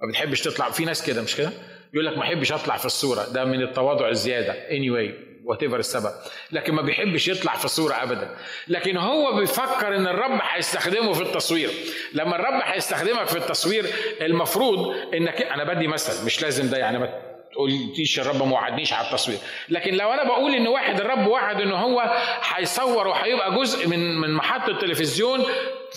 [0.00, 0.70] ما بتحبش تطلع.
[0.70, 1.50] في ناس كده مش كده؟
[1.94, 3.22] يقول لك ما بحبش اطلع في الصورة.
[3.32, 4.52] ده من التواضع الزيادة.
[4.68, 6.10] Anyway وات السبب.
[6.52, 8.36] لكن ما بيحبش يطلع في الصورة ابدا.
[8.68, 11.70] لكن هو بيفكر إن الرب هيستخدمه في التصوير.
[12.12, 13.86] لما الرب هيستخدمك في التصوير
[14.20, 16.26] المفروض إنك أنا بدي مثل.
[16.26, 17.08] مش لازم ده يعني ما
[17.52, 19.38] تقوليش الرب ما وعدنيش على التصوير.
[19.68, 24.32] لكن لو أنا بقول إن واحد الرب وعد ان هو هيصور وهيبقى جزء من من
[24.34, 25.44] محطة تلفزيون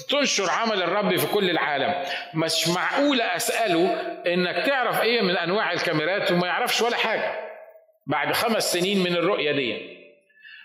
[0.10, 2.04] تنشر عمل الرب في كل العالم.
[2.34, 3.92] مش معقولة أسأله
[4.28, 7.40] إنك تعرف إيه من أنواع الكاميرات وما يعرفش ولا حاجة.
[8.08, 9.98] بعد خمس سنين من الرؤية دي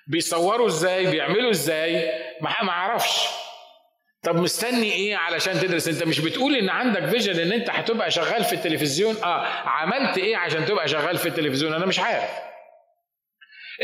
[0.06, 2.10] بيصوروا إزاي؟ بيعملوا إزاي؟
[2.40, 3.28] ما أعرفش.
[4.22, 8.44] طب مستني إيه علشان تدرس؟ أنت مش بتقول إن عندك فيجن إن أنت هتبقى شغال
[8.44, 9.46] في التلفزيون؟ آه.
[9.46, 12.30] عملت إيه عشان تبقى شغال في التلفزيون؟ أنا مش عارف.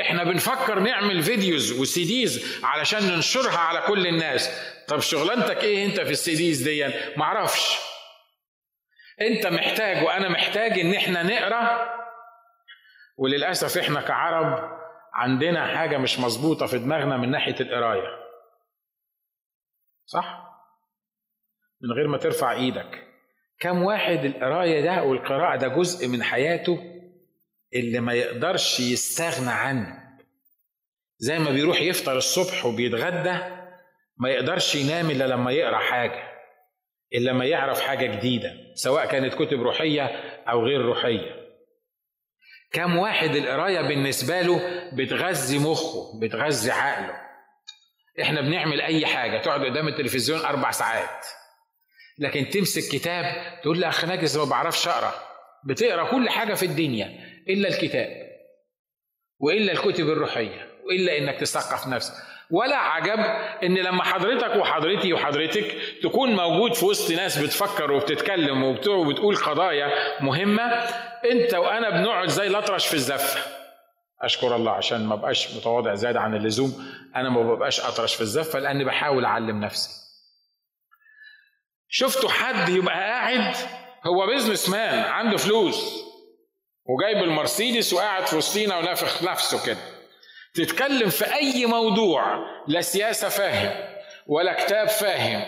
[0.00, 4.71] إحنا بنفكر نعمل videos و CDs علشان ننشرها على كل الناس.
[4.88, 7.79] طب شغلانتك إيه انت في ال CDs دي معرفش.
[9.21, 11.92] انت محتاج وأنا محتاج ان إحنا نقرأ
[13.16, 14.79] وللأسف إحنا كعرب
[15.14, 18.09] عندنا حاجة مش مظبوطة في دماغنا من ناحية القراية.
[20.07, 20.42] صح؟
[21.81, 23.09] من غير ما ترفع إيدك.
[23.59, 27.03] كم واحد القراية ده والقراءة ده جزء من حياته
[27.75, 30.03] اللي ما يقدرش يستغنى عنه.
[31.18, 33.62] زي ما بيروح يفطر الصبح وبيتغدى
[34.22, 36.32] ما يقدرش ينام إلا لما يقرأ حاجة
[37.14, 40.02] إلا لما يعرف حاجة جديدة سواء كانت كتب روحية
[40.48, 41.42] أو غير روحية.
[42.72, 44.61] كم واحد القراية بالنسبة له
[44.92, 47.20] بتغذي مخه بتغذي عقله.
[48.22, 51.26] إحنا بنعمل أي حاجة تقعد قدام التلفزيون أربع ساعات.
[52.18, 53.24] لكن تمسك كتاب
[53.62, 55.14] تقول لي اخ ناجز ما بعرفش أقرأ.
[55.66, 57.06] بتقرأ كل حاجة في الدنيا
[57.48, 58.08] إلا الكتاب
[59.38, 62.32] وإلا الكتب الروحية وإلا إنك تثقف نفسك.
[62.50, 63.18] ولا عجب
[63.62, 70.62] إن لما حضرتك وحضرتي وحضرتك تكون موجود في وسط ناس بتفكر وبتتكلم وبتقول قضايا مهمة
[71.33, 73.40] أنت وأنا بنقعد زي الأطرش في الزفه
[74.22, 76.85] أشكر الله عشان ما بقاش متواضع زيادة عن اللزوم.
[77.16, 79.90] أنا ما ببقاش أطرش في الزفه لاني بحاول أعلم نفسي.
[81.88, 83.55] شفتوا حد يبقى قاعد
[84.07, 86.05] هو بيزنس مان عنده فلوس
[86.87, 89.78] وجايب المرسيدس وقاعد في وسطينا ونافخ نفسه كده.
[90.54, 92.38] تتكلم في أي موضوع
[92.68, 93.70] لا سياسة فاهم
[94.26, 95.42] ولا كتاب فاهم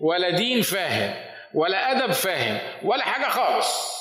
[0.00, 1.14] ولا دين فاهم
[1.54, 3.96] ولا أدب فاهم ولا حاجة خالص.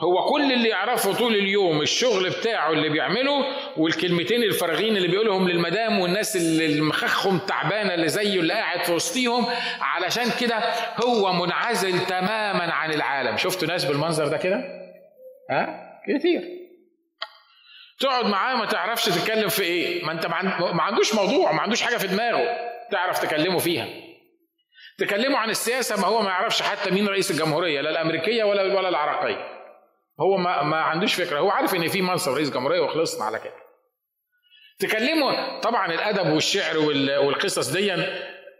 [0.00, 3.44] هو كل اللي يعرفه طول اليوم الشغل بتاعه اللي بيعمله
[3.76, 9.46] والكلمتين الفارغين اللي بيقولهم للمدام والناس اللي مخخهم تعبانة اللي زيه اللي قاعد في وسطيهم
[9.80, 10.58] علشان كده
[11.04, 13.36] هو منعزل تماما عن العالم.
[13.36, 14.64] شفتوا ناس بالمنظر ده كده؟
[15.50, 16.61] ها؟ كتير.
[18.02, 20.04] تقعد معاه ما تعرفش تتكلم في إيه.
[20.04, 22.56] ما أنت ما عندوش موضوع ما عندوش حاجة في دماغه
[22.90, 23.88] تعرف تكلمه فيها.
[24.98, 28.88] تكلمه عن السياسة ما هو ما يعرفش حتى مين رئيس الجمهورية لا الأمريكية ولا ولا
[28.88, 29.48] العراقية.
[30.20, 31.38] هو ما, ما عندوش فكرة.
[31.38, 33.54] هو عارف إن في منصب رئيس جمهورية وخلصنا على كده.
[34.78, 37.86] تكلمه طبعا الأدب والشعر والقصص دي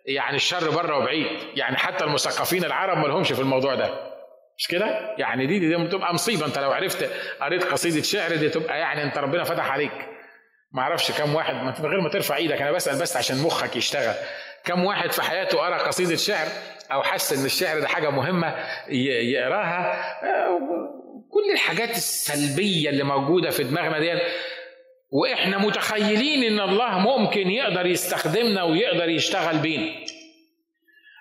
[0.06, 1.40] يعني الشر بره وبعيد.
[1.54, 4.11] يعني حتى المثقفين العرب ما لهمش في الموضوع ده.
[4.58, 6.46] مش كده؟ يعني دي دي بتبقى مصيبة.
[6.46, 7.10] انت لو عرفت
[7.40, 10.08] قريت قصيدة شعر دي تبقى يعني انت ربنا فتح عليك.
[10.72, 14.14] ما أعرفش كم واحد من غير ما ترفع إيدك أنا بسأل بس عشان مخك يشتغل.
[14.64, 16.46] كم واحد في حياته قرأ قصيدة شعر
[16.92, 18.54] أو حس إن الشعر ده حاجة مهمة
[18.88, 20.02] يقراها؟
[21.30, 24.20] كل الحاجات السلبية اللي موجودة في دماغنا دي
[25.10, 29.92] وإحنا متخيلين إن الله ممكن يقدر يستخدمنا ويقدر يشتغل بينا.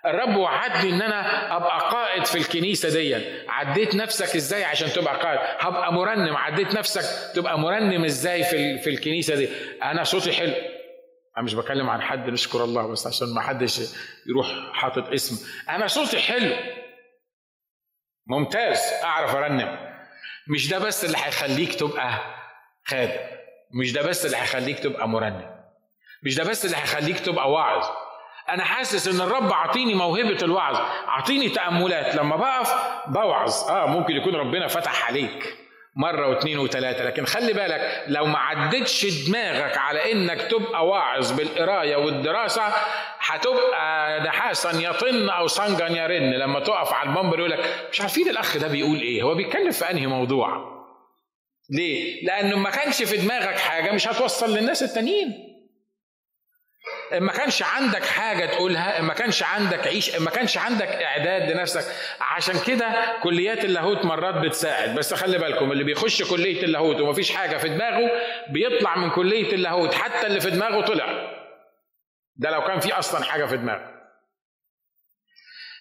[0.06, 3.16] الرب وعدني إن أنا أبقى قائد في الكنيسة دي
[3.50, 6.38] عديت نفسك إزاي عشان تبقى قائد؟ هبقى مرنم.
[6.38, 9.50] عديت نفسك تبقى مرنم إزاي في في الكنيسة دي؟
[9.84, 10.54] أنا صوتي حلو.
[11.38, 13.82] أنا مش بكلم عن حد نشكر الله بس عشان ما حدش
[14.30, 15.48] يروح حاطط اسم.
[15.70, 16.56] أنا صوتي حلو.
[18.28, 18.80] ممتاز.
[19.04, 19.78] أعرف أرنم.
[20.48, 22.20] مش ده بس اللي هيخليك تبقى
[22.86, 23.20] خادم.
[23.82, 25.52] مش ده بس اللي هيخليك تبقى مرنم.
[26.24, 27.86] مش ده بس اللي هيخليك تبقى واعظ.
[28.50, 30.78] أنا حاسس إن الرب عطيني موهبة الوعظ.
[31.08, 32.16] عطيني تأملات.
[32.16, 32.74] لما بقف
[33.08, 33.70] بوعظ.
[33.70, 35.58] آه ممكن يكون ربنا فتح عليك
[35.96, 37.04] مرة واثنين وثلاثة.
[37.04, 42.64] لكن خلي بالك لو ما عدتش دماغك على إنك تبقى واعظ بالقراية والدراسة
[43.20, 48.58] هتبقى نحاسا يطن أو صنجا يرن لما تقف على المنبر يقول لك مش عارفين الأخ
[48.58, 50.72] ده بيقول إيه؟ هو بيتكلم في أنهي موضوع؟
[51.70, 55.51] ليه؟ لأنه ما كانش في دماغك حاجة مش هتوصل للناس التانيين.
[57.20, 61.96] ما كانش عندك حاجة تقولها ما كانش عندك عيش ما كانش عندك إعداد لنفسك.
[62.22, 64.96] عشان كده كليات اللاهوت مرات بتساعد.
[64.96, 68.12] بس خلي بالكم اللي بيخش كلية اللاهوت ومفيش حاجة في دماغه
[68.50, 71.32] بيطلع من كلية اللاهوت حتى اللي في دماغه طلع.
[72.36, 73.92] ده لو كان في أصلا حاجة في دماغه.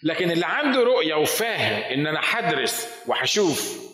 [0.03, 3.90] لكن اللي عنده رؤية وفاهم إن أنا هدرس وهشوف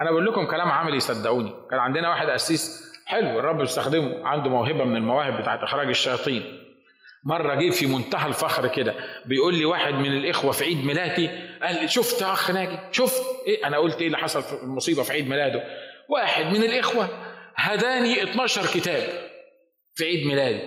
[0.00, 1.54] أنا بقول لكم كلام عملي صدقوني.
[1.70, 2.81] كان عندنا واحد قسيس
[3.12, 6.58] حلو الرب يستخدمه عنده موهبة من المواهب بتاعت إخراج الشياطين.
[7.24, 8.94] مرة جه في منتهى الفخر كده
[9.24, 11.30] بيقول لي واحد من الإخوة في عيد ميلادي
[11.62, 15.02] قال لي شفت يا أخ ناجي؟ شفت؟ إيه أنا قلت إيه اللي حصل في المصيبة
[15.02, 15.64] في عيد ميلاده؟
[16.08, 17.08] واحد من الإخوة
[17.56, 19.02] هداني 12 كتاب
[19.94, 20.62] في عيد ميلادي.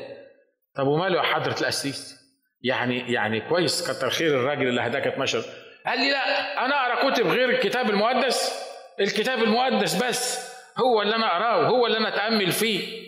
[0.75, 2.15] طب وماله يا حضرة القسيس
[2.61, 5.43] يعني يعني كويس كتر خير الراجل اللي هداك 12
[5.85, 8.65] قال لي لا أنا أقرأ كتب غير الكتاب المقدس
[8.99, 10.54] الكتاب المقدس بس.
[10.77, 13.05] هو اللي أنا أقرأه وهو اللي أنا أتأمل فيه.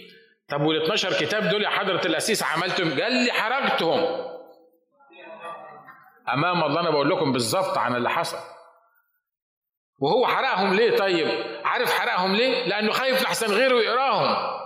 [0.50, 4.28] طب وال 12 كتاب دول يا حضرة الاسيس عملتم قال لي حرقتهم
[6.34, 8.38] أمام الله أنا بقول لكم بالظبط عن اللي حصل.
[10.00, 11.28] وهو حرقهم ليه طيب؟
[11.66, 14.58] عارف حرقهم ليه؟ لأنه خايف لحسن غيره يقراهم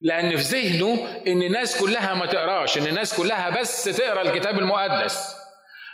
[0.00, 5.39] لأن في ذهنه إن الناس كلها ما تقراش إن الناس كلها بس تقرأ الكتاب المقدس.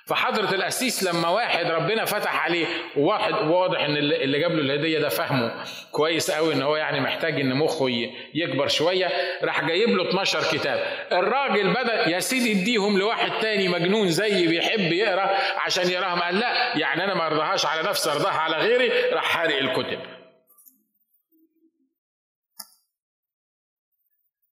[0.07, 2.67] فحضرة القسيس لما واحد ربنا فتح عليه
[2.97, 7.41] وواحد واضح إن اللي جاب له الهدية ده فهمه كويس قوي إن هو يعني محتاج
[7.41, 7.87] إن مخه
[8.35, 9.11] يكبر شوية
[9.43, 11.09] راح جايب له 12 كتاب.
[11.13, 15.31] الراجل بدأ يا سيدي اديهم لواحد تاني مجنون زيي بيحب يقرأ
[15.65, 19.11] عشان يقراهم قال لا يعني أنا ما أرضاهاش على نفسي أرضاها على غيري.
[19.11, 19.99] راح حارق الكتب.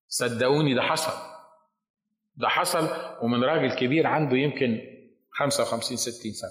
[0.08, 1.12] صدقوني ده حصل.
[2.36, 2.88] ده حصل
[3.22, 4.93] ومن راجل كبير عنده يمكن
[5.34, 6.50] 55 60 سنة.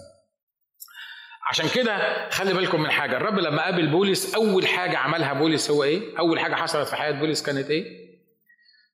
[1.50, 5.84] عشان كده خلي بالكم من حاجة الرب لما قابل بولس أول حاجة عملها بولس هو
[5.84, 7.84] إيه؟ أول حاجة حصلت في حياة بولس كانت إيه؟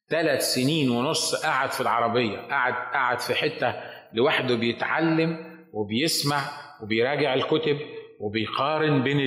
[0.10, 3.76] ثلاث سنين ونص قعد في العربية قعد قعد في حتة
[4.14, 6.42] لوحده بيتعلم وبيسمع
[6.82, 7.80] وبيراجع الكتب
[8.20, 9.20] وبيقارن بين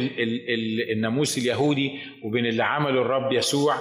[0.93, 3.77] الناموس اليهودي وبين اللي عمله الرب يسوع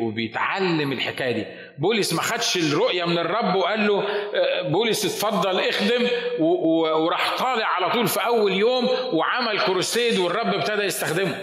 [0.00, 1.44] وبيتعلم الحكاية دي.
[1.78, 6.08] بولس ما خدش الرؤية من الرب وقال له آه، بولس اتفضل اخدم
[6.38, 11.36] وراح طالع على طول في أول يوم وعمل كروسيد والرب ابتدى يستخدمه.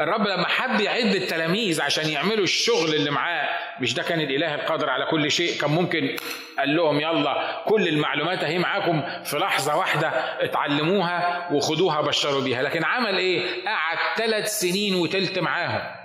[0.00, 3.48] الرب لما حب يعد التلاميذ عشان يعملوا الشغل اللي معاه
[3.80, 6.16] مش ده كان الإله القادر على كل شيء؟ كان ممكن
[6.58, 10.08] قال لهم يلا كل المعلومات اهي معاكم في لحظة واحدة
[10.44, 12.62] اتعلموها وخدوها بشروا بيها.
[12.62, 15.99] لكن عمل إيه؟ قعد ثلاث سنين وتلت معاهم.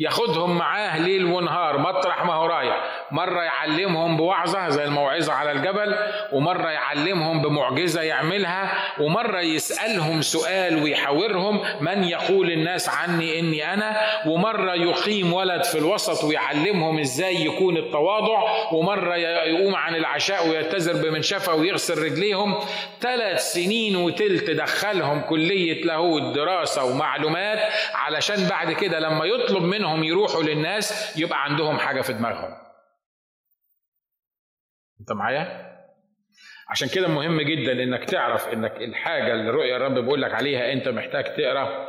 [0.00, 2.99] ياخدهم معاه ليل ونهار مطرح ما هو رايح.
[3.12, 5.94] مرة يعلمهم بوعظة زي الموعظة على الجبل
[6.32, 13.96] ومرة يعلمهم بمعجزة يعملها ومرة يسألهم سؤال ويحاورهم من يقول الناس عني إني أنا؟
[14.26, 18.42] ومرة يقيم ولد في الوسط ويعلمهم إزاي يكون التواضع
[18.72, 22.58] ومرة يقوم عن العشاء ويتزر بمنشفة ويغسل رجليهم.
[23.00, 27.58] ثلاث سنين وتلت دخلهم كلية لاهوت دراسة ومعلومات
[27.94, 32.69] علشان بعد كده لما يطلب منهم يروحوا للناس يبقى عندهم حاجة في دماغهم.
[35.10, 35.70] انت معايا؟
[36.68, 40.88] عشان كده مهم جدا انك تعرف انك الحاجة اللي رؤيا الرب بيقول لك عليها انت
[40.88, 41.88] محتاج تقرأ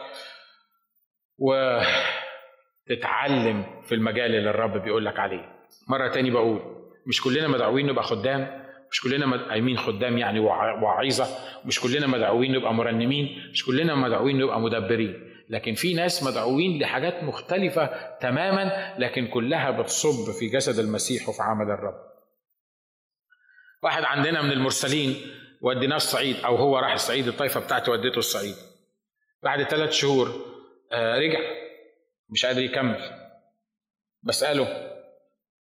[2.90, 5.46] وتتعلم في المجال اللي الرب بيقول لك عليه.
[5.90, 6.62] مرة تاني بقول
[7.08, 10.40] مش كلنا مدعوين نبقى خدام مش كلنا مدعوين خدام يعني
[10.84, 11.26] وعيظة
[11.66, 15.28] مش كلنا مدعوين نبقى مرنمين مش كلنا مدعوين نبقى مدبرين.
[15.50, 21.72] لكن في ناس مدعوين لحاجات مختلفة تماما لكن كلها بتصب في جسد المسيح وفي عمل
[21.72, 22.11] الرب.
[23.84, 25.16] واحد عندنا من المرسلين
[25.62, 28.56] وديناه الصعيد أو هو راح الصعيد الطائفة بتاعته وديته الصعيد
[29.44, 30.46] بعد ثلاث شهور
[30.92, 31.40] آه رجع
[32.30, 33.12] مش قادر يكمل.
[34.24, 34.92] بساله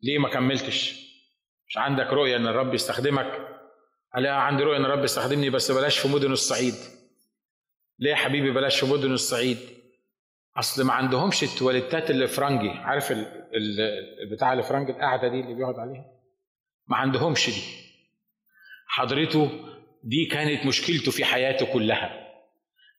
[0.03, 1.05] ليه ما كملتش؟
[1.67, 3.25] مش عندك رؤية إن الرب يستخدمك؟
[4.13, 6.73] قال لي عندي رؤية إن الرب يستخدمني بس بلاش في مدن الصعيد
[7.99, 9.57] ليه يا حبيبي بلاش في مدن الصعيد
[10.57, 13.13] أصل ما عندهمش التواليتات اللي فرنجي عارف
[14.31, 16.05] بتاع الفرنج القعده دي اللي بيقعد عليها؟
[16.87, 17.84] ما عندهمش دي.
[18.87, 19.51] حضرته
[20.03, 22.25] دي كانت مشكلته في حياته كلها.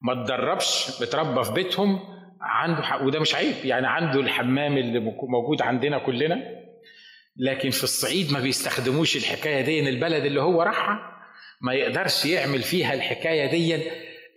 [0.02, 2.00] ما اتدربش بتربى في بيتهم
[2.40, 6.42] عنده وده مش عيب يعني عنده الحمام اللي موجود عندنا كلنا.
[7.36, 11.12] لكن في الصعيد ما بيستخدموش الحكاية دي البلد اللي هو راحها
[11.60, 13.82] ما يقدرش يعمل فيها الحكاية دي.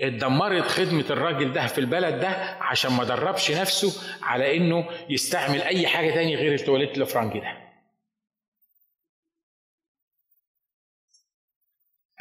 [0.01, 2.27] اتدمرت خدمة الراجل ده في البلد ده
[2.61, 7.68] عشان ما دربش نفسه على إنه يستعمل أي حاجة تاني غير التواليت الفرنجي ده.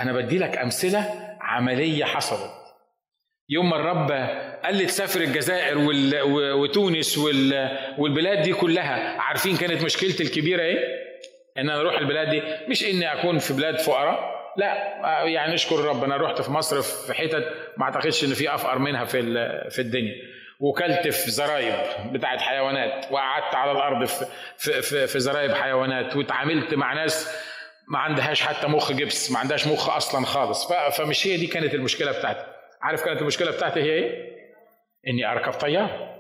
[0.01, 1.05] أنا بدي لك أمثلة
[1.41, 2.51] عملية حصلت.
[3.51, 4.11] يوم ما الرب
[4.65, 5.79] قال لي تسافر الجزائر
[6.57, 7.19] وتونس
[7.99, 10.79] والبلاد دي كلها عارفين كانت مشكلتي الكبيرة إيه؟
[11.59, 12.43] إن أنا أروح البلاد دي.
[12.69, 14.75] مش إني أكون في بلاد فقراء لا
[15.25, 19.23] يعني نشكر ربنا رحت في مصر في حتت ما أعتقدش إن في أفقر منها في
[19.71, 20.15] في الدنيا.
[20.61, 21.75] وكلت في زرايب
[22.13, 27.37] بتاعت حيوانات وقعدت على الأرض في في في, في زرايب حيوانات واتعاملت مع ناس
[27.91, 30.73] ما عندهاش حتى مخ جبس ما عندهاش مخ أصلا خالص.
[30.73, 32.47] فمش هي دي كانت المشكلة بتاعتي.
[32.83, 34.39] عارف كانت المشكلة بتاعتي هي إيه؟
[35.09, 36.15] إني أركب طيارة.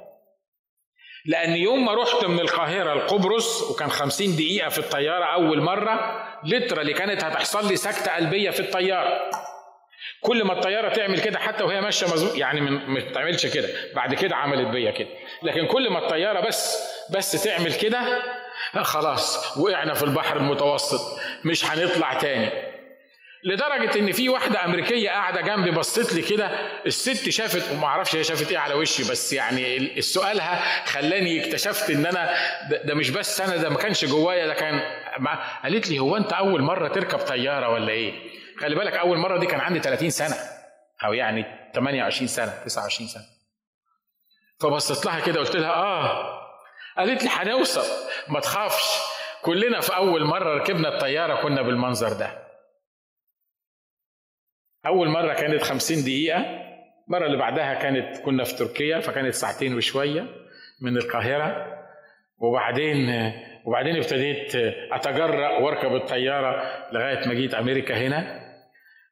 [1.27, 6.25] لأن يوم ما رحت من القاهرة لقبرص وكان خمسين دقيقة في الطيارة أول مرة
[6.81, 9.31] اللي كانت هتحصل لي سكتة قلبية في الطيارة.
[10.21, 13.69] كل ما الطيارة تعمل كده حتى وهي ماشية مزوق يعني ما تعملش كده.
[13.95, 15.09] بعد كده عملت بيا كده.
[15.43, 18.23] لكن كل ما الطيارة بس بس تعمل كده
[18.83, 22.69] خلاص وقعنا في البحر المتوسط مش هنطلع تاني
[23.45, 26.47] لدرجة إن في واحدة أمريكية قاعدة جنبي بصت لي كده
[26.87, 32.07] الست شافت وما أعرفش هي شافت إيه على وشي بس يعني سؤالها خلاني اكتشفت إن
[32.07, 32.35] أنا
[32.71, 34.81] ده, ده مش بس أنا ده ما كانش جوايا ده كان
[35.63, 38.13] قالت لي هو أنت أول مرة تركب طيارة ولا إيه؟
[38.61, 40.37] خلي بالك أول مرة دي كان عندي 30 سنة
[41.05, 41.45] أو يعني
[41.75, 43.25] 28 سنة 29 سنة
[44.61, 46.38] فبصيت لها كده قلت لها آه
[46.99, 48.09] قالت لي هنوصل.
[48.33, 49.01] ما تخافش.
[49.43, 52.49] كلنا في أول مرة ركبنا الطيارة كنا بالمنظر ده.
[54.87, 56.39] أول مرة كانت خمسين دقيقة.
[57.09, 60.27] المرة اللي بعدها كانت كنا في تركيا فكانت ساعتين وشوية
[60.83, 61.79] من القاهرة.
[62.39, 63.33] وبعدين
[63.65, 64.55] وبعدين ابتديت
[64.93, 68.41] أتجرأ وأركب الطيارة لغاية ما جيت أمريكا هنا.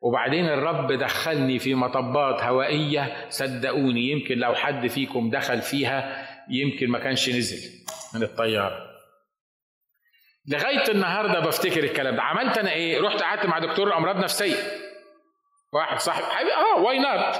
[0.02, 3.28] وبعدين الرب دخلني في مطبات هوائية.
[3.28, 7.70] صدقوني يمكن لو حد فيكم دخل فيها يمكن ما كانش نزل
[8.14, 8.86] من الطيارة.
[10.48, 12.22] لغاية النهاردة بفتكر الكلام ده.
[12.22, 14.56] عملت أنا إيه؟ رحت قعدت مع دكتور أمراض نفسية.
[15.72, 17.36] واحد صاحب حبيبي آه why not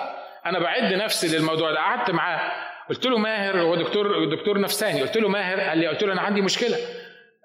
[0.47, 1.79] أنا بعد نفسي للموضوع ده.
[1.79, 2.53] قعدت معاه.
[2.89, 5.03] قلت له ماهر هو دكتور دكتور نفساني.
[5.03, 6.77] قلت له ماهر قال لي قلت له أنا عندي مشكلة.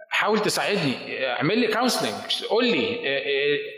[0.10, 1.28] حاول تساعدني.
[1.28, 2.97] اعمل لي counseling قول لي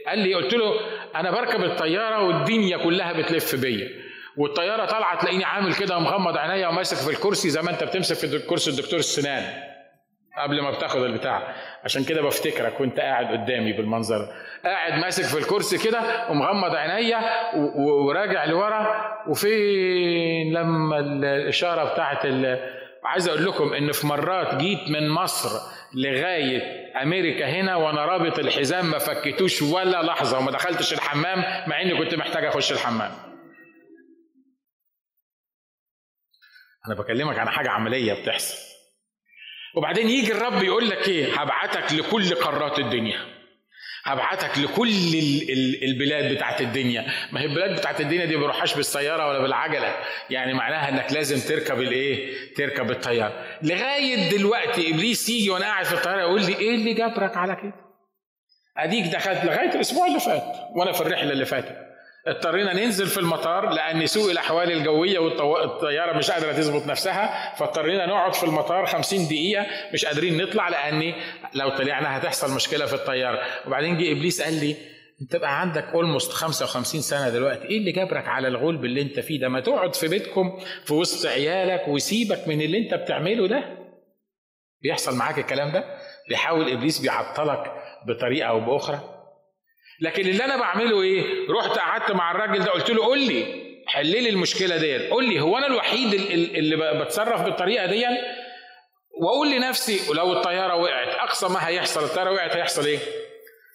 [0.08, 0.80] قال لي قلت له
[1.16, 4.03] أنا بركب الطيارة والدنيا كلها بتلف بيا.
[4.38, 8.40] والطيارة طالعة تلاقيني عامل كده ومغمض عينيا وماسك في الكرسي زي ما انت بتمسك في
[8.40, 9.44] كرسي الدكتور السنان
[10.38, 11.54] قبل ما بتاخد البتاع.
[11.84, 14.28] عشان كده بفتكرك وانت قاعد قدامي بالمنظر.
[14.66, 17.20] قاعد ماسك في الكرسي كده ومغمض عينيا
[17.78, 19.14] وراجع لورا.
[19.28, 22.26] وفين لما الإشارة بتاعت
[23.04, 25.50] عايز أقول لكم إن في مرات جيت من مصر
[25.94, 26.62] لغاية
[27.02, 32.16] أمريكا هنا وأنا رابط الحزام ما فكتوش ولا لحظة وما دخلتش الحمام مع إني كنت
[32.16, 33.12] محتاج أخش الحمام.
[36.88, 38.58] أنا بكلمك عن حاجة عملية بتحصل.
[39.76, 43.20] وبعدين يجي الرب يقول لك إيه؟ هبعتك لكل قارات الدنيا.
[44.06, 44.90] هبعتك لكل
[45.84, 47.06] البلاد بتاعت الدنيا.
[47.32, 49.96] ما هي البلاد بتاعت الدنيا دي ما بيروحهاش بالسيارة ولا بالعجلة.
[50.30, 53.58] يعني معناها إنك لازم تركب الايه تركب الطيارة.
[53.62, 57.74] لغاية دلوقتي إبليس يجي وأنا قاعد في الطيارة يقول لي إيه اللي جبرك على كده؟
[58.78, 60.44] أديك دخلت لغاية الأسبوع اللي فات
[60.76, 61.93] وأنا في الرحلة اللي فاتت.
[62.28, 68.34] اضطرينا ننزل في المطار لأن سوء الأحوال الجوية والطياره مش قادرة تظبط نفسها فاضطرينا نقعد
[68.36, 71.14] في المطار 50 دقيقة مش قادرين نطلع لأن
[71.54, 73.40] لو طلعنا هتحصل مشكلة في الطيارة.
[73.68, 74.76] وبعدين جه إبليس قال لي
[75.22, 79.40] أنت بقى عندك اولموست 55 سنة دلوقتي إيه اللي جبرك على الغلب اللي أنت فيه
[79.40, 83.64] ده؟ ما تقعد في بيتكم في وسط عيالك وسيبك من اللي أنت بتعمله ده.
[84.82, 85.84] بيحصل معاك الكلام ده؟
[86.30, 87.72] بيحاول إبليس بيعطلك
[88.08, 89.13] بطريقة أو بأخرى؟
[90.04, 94.08] لكن اللي أنا بعمله إيه؟ رحت قعدت مع الراجل ده قلت له قول لي حل
[94.24, 95.10] لي المشكلة ديت.
[95.12, 98.06] قول لي هو أنا الوحيد اللي بتصرف بالطريقة دي
[99.22, 103.00] وأقول لنفسي ولو الطيارة وقعت أقصى ما هيحصل الطيارة وقعت هيحصل إيه؟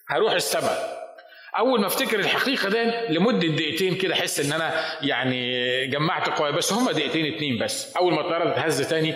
[0.09, 0.99] هروح السماء
[1.57, 6.73] أول ما أفتكر الحقيقة دي لمدة دقيقتين كده أحس إن أنا يعني جمعت قوايا بس
[6.73, 7.97] هما دقيقتين اتنين بس.
[7.97, 9.15] أول ما الطيارة تتهز تاني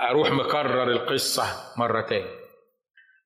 [0.00, 1.44] أروح مكرر القصة
[1.76, 2.43] مرة تاني.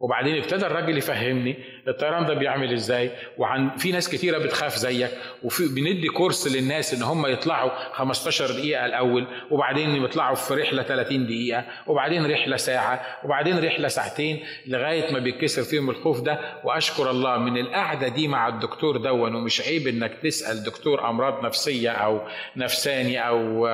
[0.01, 1.57] وبعدين ابتدى الراجل يفهمني
[1.89, 5.11] الطيران ده بيعمل إزاي وعن في ناس كتيرة بتخاف زيك
[5.43, 11.27] وفي بندي كورس للناس إن هم يطلعوا 15 دقيقة الأول وبعدين يطلعوا في رحلة 30
[11.27, 16.39] دقيقة وبعدين رحلة ساعة وبعدين رحلة ساعتين لغاية ما بيتكسر فيهم الخوف ده.
[16.65, 21.91] وأشكر الله من القعدة دي مع الدكتور دون ومش عيب إنك تسأل دكتور أمراض نفسية
[21.91, 22.21] أو
[22.57, 23.67] نفساني أو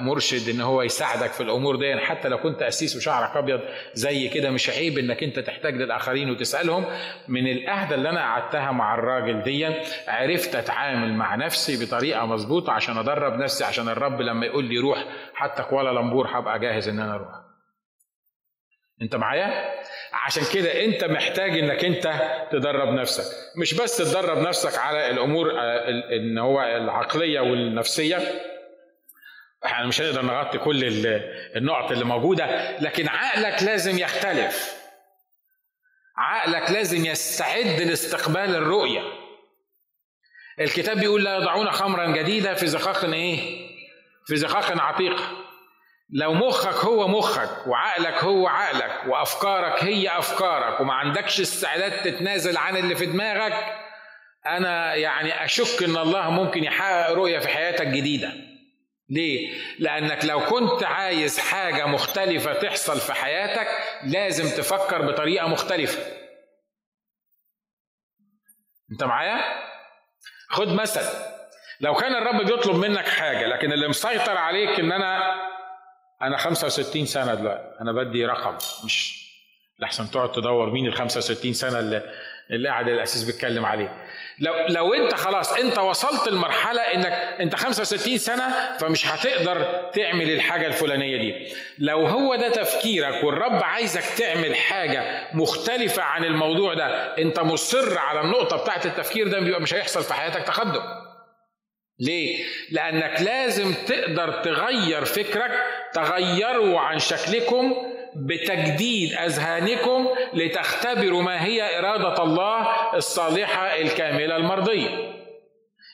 [0.00, 3.60] مرشد إن هو يساعدك في الأمور دي حتى لو كنت قسيس وشعرك أبيض
[3.94, 6.84] زي كده مش عيب إنك أنت تحتاج للآخرين وتسألهم.
[7.28, 9.66] من القعده اللي أنا قعدتها مع الراجل دي
[10.08, 15.04] عرفت أتعامل مع نفسي بطريقة مظبوطة عشان أدرب نفسي عشان الرب لما يقول لي روح
[15.34, 17.28] حتى كوالالمبور هبقى جاهز إن أنا أروح.
[19.02, 19.64] أنت معايا؟
[20.12, 22.12] عشان كده أنت محتاج إنك أنت
[22.52, 23.36] تدرب نفسك.
[23.60, 25.50] مش بس تدرب نفسك على الأمور
[26.16, 28.18] إن هو العقلية والنفسية
[29.64, 30.84] إحنا مش هنقدر نغطي كل
[31.56, 34.74] النقط اللي موجودة لكن عقلك لازم يختلف.
[36.16, 39.02] عقلك لازم يستعد لاستقبال الرؤية.
[40.60, 43.68] الكتاب بيقول لا يضعون خمرا جديده في زقاق إيه؟
[44.26, 45.22] في زقاق عتيق.
[46.10, 52.76] لو مخك هو مخك وعقلك هو عقلك وأفكارك هي أفكارك وما عندكش استعداد تتنازل عن
[52.76, 53.64] اللي في دماغك
[54.46, 58.32] أنا يعني أشك إن الله ممكن يحقق رؤية في حياتك جديدة.
[59.10, 63.68] ليه؟ لأنك لو كنت عايز حاجة مختلفة تحصل في حياتك
[64.04, 66.02] لازم تفكر بطريقة مختلفة.
[68.92, 69.40] أنت معايا؟
[70.48, 71.02] خد مثل
[71.80, 75.34] لو كان الرب بيطلب منك حاجة لكن اللي مسيطر عليك إن أنا
[76.22, 79.28] أنا 65 سنة دلوقتي أنا بدي رقم مش
[79.78, 82.14] لحسن تقعد تدور مين ال 65 سنة اللي
[82.50, 83.92] اللي قاعد الأسيس بيتكلم عليه.
[84.40, 90.66] لو لو أنت خلاص أنت وصلت لمرحله إنك أنت 65 سنة فمش هتقدر تعمل الحاجة
[90.66, 97.40] الفلانية دي لو هو ده تفكيرك والرب عايزك تعمل حاجة مختلفة عن الموضوع ده أنت
[97.40, 100.82] مصر على النقطة بتاعت التفكير ده بيبقى مش هيحصل في حياتك تقدم
[102.00, 105.50] ليه؟ لأنك لازم تقدر تغير فكرك
[105.92, 107.74] تغيروا عن شكلكم
[108.16, 115.18] بتجديد أذهانكم لتختبروا ما هي إرادة الله الصالحة الكاملة المرضية.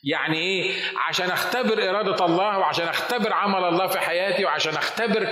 [0.07, 0.73] يعني إيه؟
[1.09, 5.29] عشان أختبر إرادة الله وعشان أختبر عمل الله في حياتي وعشان أختبر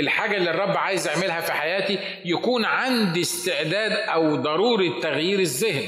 [0.00, 5.84] الحاجة اللي الرب عايز يعملها في حياتي يكون عندي استعداد أو ضرورة تغيير الذهن.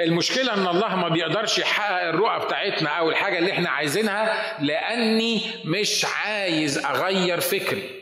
[0.00, 6.06] المشكلة إن الله ما بيقدرش يحقق الرؤى بتاعتنا أو الحاجة اللي إحنا عايزينها لأني مش
[6.24, 7.99] عايز أغير فكري.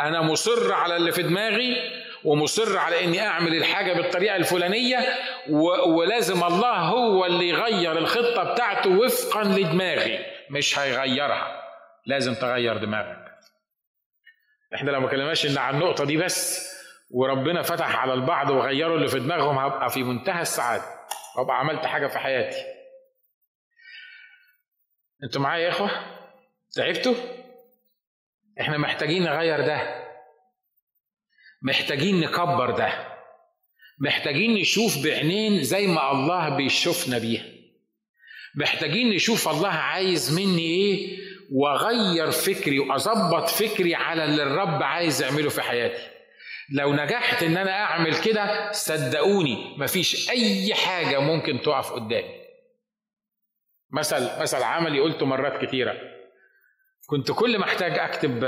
[0.00, 1.76] أنا مصر على اللي في دماغي
[2.24, 4.98] ومصر على إني أعمل الحاجة بالطريقة الفلانية
[5.86, 11.62] ولازم الله هو اللي يغير الخطة بتاعته وفقا لدماغي مش هيغيرها.
[12.06, 13.26] لازم تغير دماغك.
[14.74, 16.72] إحنا لو ما كلمناش على النقطة دي بس
[17.10, 20.84] وربنا فتح على البعض وغيروا اللي في دماغهم هبقى في منتهى السعادة.
[21.38, 22.56] وابقى عملت حاجة في حياتي.
[25.24, 25.90] أنتوا معايا يا إخوة؟
[26.74, 27.14] تعبتوا؟
[28.60, 30.06] إحنا محتاجين نغير ده.
[31.62, 33.16] محتاجين نكبر ده.
[33.98, 37.44] محتاجين نشوف بعينين زي ما الله بيشوفنا بيها.
[38.54, 41.18] محتاجين نشوف الله عايز مني إيه
[41.52, 46.10] وأغير فكري وأظبط فكري على اللي الرب عايز يعمله في حياتي.
[46.72, 52.46] لو نجحت إن أنا أعمل كده صدقوني مفيش أي حاجة ممكن تقف قدامي.
[53.92, 56.15] مثل مثل عملي قلته مرات كتيرة.
[57.06, 58.44] كنت كل ما احتاج اكتب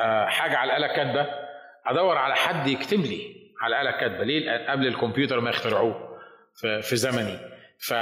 [0.00, 1.26] آه، حاجة على الآلة الكاتبة
[1.86, 4.24] ادور على حد يكتب لي على الآلة الكاتبة.
[4.24, 6.18] ليه؟ قبل الكمبيوتر ما يخترعوه
[6.82, 7.38] في زمني.
[7.78, 7.94] ف...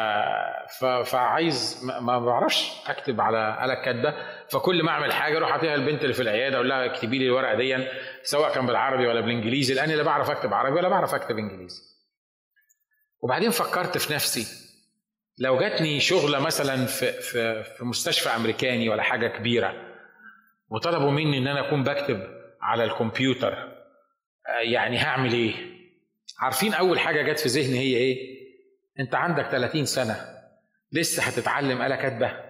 [0.81, 0.85] ف...
[0.85, 4.15] فعايز ما, ما بعرفش اكتب على آلة كاتبه
[4.49, 7.55] فكل ما اعمل حاجة أروح اعطيها البنت اللي في العيادة أقول لها اكتبي لي الورقة
[7.55, 7.89] دي
[8.23, 11.83] سواء كان بالعربي ولا بالانجليزي لاني لا بعرف اكتب عربي ولا بعرف اكتب انجليزي.
[13.23, 14.64] وبعدين فكرت في نفسي
[15.39, 19.75] لو جاتني شغلة مثلا في في في مستشفى أمريكاني ولا حاجة كبيرة
[20.69, 22.23] وطلبوا مني إن أنا أكون بكتب
[22.61, 23.73] على الكمبيوتر
[24.63, 25.55] يعني هعمل إيه؟
[26.41, 28.35] عارفين أول حاجة جت في ذهني هي إيه؟
[29.01, 30.17] أنت عندك 30 سنة
[30.93, 32.45] لسه هتتعلم آلة كاتبة؟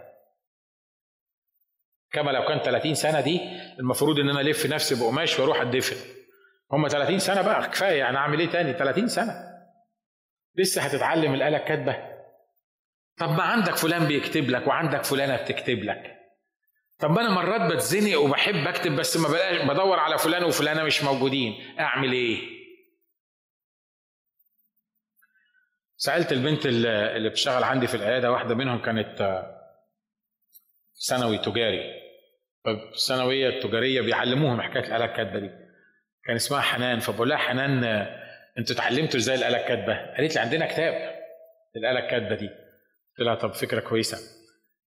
[2.12, 3.40] كما لو كان 30 سنة دي
[3.78, 5.96] المفروض إن أنا ألف نفسي بقماش وأروح أتدفن.
[6.72, 9.34] هم 30 سنة بقى كفاية يعني أعمل إيه تاني؟ 30 سنة.
[10.56, 12.13] لسه هتتعلم الآلة الكاتبة؟
[13.16, 16.20] طب ما عندك فلان بيكتب لك وعندك فلانة بتكتب لك.
[16.98, 19.28] طب ما أنا مرات بتزنق وبحب أكتب بس ما
[19.74, 21.78] بدور على فلان وفلانة مش موجودين.
[21.80, 22.38] أعمل إيه؟
[25.96, 29.42] سألت البنت اللي بتشتغل عندي في العيادة واحدة منهم كانت
[31.08, 31.94] ثانوي تجاري.
[32.64, 35.50] فالثانويه التجاريه بيعلموهم حكاية الآلة الكاتبة دي.
[36.24, 36.98] كان اسمها حنان.
[37.00, 37.84] فبقول لها حنان
[38.58, 41.20] أنتوا اتعلمتوا إزاي الآلة الكاتبة؟ قالت لي عندنا كتاب
[41.76, 42.63] الاله الكاتبة دي.
[43.18, 44.18] قلت لها طب فكرة كويسة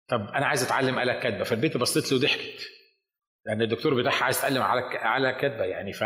[0.07, 2.67] طب أنا عايز أتعلم آلة كاتبة فالبنت بصت لي وضحكت
[3.45, 4.81] لأن الدكتور بتاعها عايز يتعلم على
[5.17, 6.03] آلة كاتبة يعني ف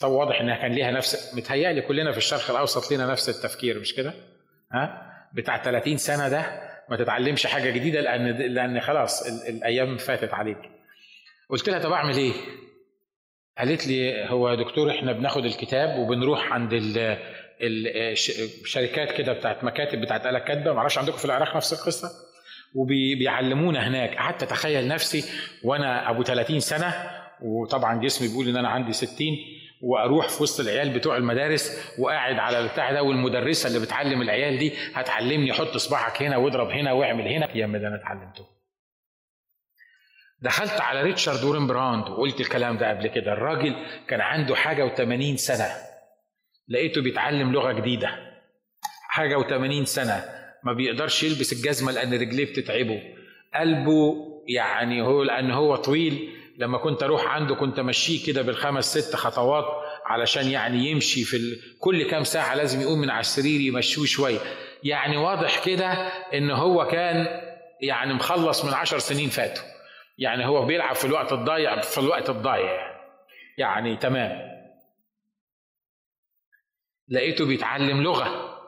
[0.00, 3.94] طب واضح إنها كان ليها نفس متهيألي كلنا في الشرق الأوسط لنا نفس التفكير مش
[3.94, 4.14] كده؟
[4.72, 10.58] ها؟ بتاع 30 سنة ده ما تتعلمش حاجة جديدة لأن لأن خلاص الأيام فاتت عليك.
[11.48, 12.32] قلت لها طب أعمل إيه؟
[13.58, 16.72] قالت لي هو يا دكتور إحنا بناخد الكتاب وبنروح عند
[17.62, 22.08] الشركات كده بتاعت مكاتب بتاعت آلة كاتبة معرفش عندكم في العراق نفس القصة؟
[22.74, 24.16] وبيعلمونا هناك.
[24.16, 25.24] قعدت أتخيل نفسي
[25.64, 27.10] وأنا أبو 30 سنة
[27.42, 29.26] وطبعا جسمي بيقول إن أنا عندي 60
[29.82, 34.72] وأروح في وسط العيال بتوع المدارس وقاعد على البتاع ده والمدرسة اللي بتعلم العيال دي
[34.94, 37.56] هتعلمني حط صباعك هنا واضرب هنا واعمل هنا.
[37.56, 38.46] يا ده أنا اتعلمته.
[40.42, 43.32] دخلت على ريتشارد براند وقلت الكلام ده قبل كده.
[43.32, 43.76] الراجل
[44.08, 45.91] كان عنده حاجة و80 سنة.
[46.72, 48.08] لقيته بيتعلم لغة جديدة.
[49.08, 50.24] حاجة و80 سنة.
[50.64, 53.02] ما بيقدرش يلبس الجزمة لأن رجليه بتتعبه.
[53.54, 54.14] قلبه
[54.48, 56.28] يعني هو لأن هو طويل.
[56.58, 59.64] لما كنت أروح عنده كنت أمشيه كده بالخمس ست خطوات
[60.06, 61.60] علشان يعني يمشي في ال...
[61.80, 64.38] كل كام ساعة لازم يقوم من على السرير يمشوه شوية.
[64.84, 65.92] يعني واضح كده
[66.34, 67.26] إن هو كان
[67.80, 69.64] يعني مخلص من عشر سنين فاتوا.
[70.18, 72.92] يعني هو بيلعب في الوقت الضايع في الوقت الضايع يعني,
[73.58, 74.51] يعني تمام.
[77.12, 78.58] لقيته بيتعلم لغة.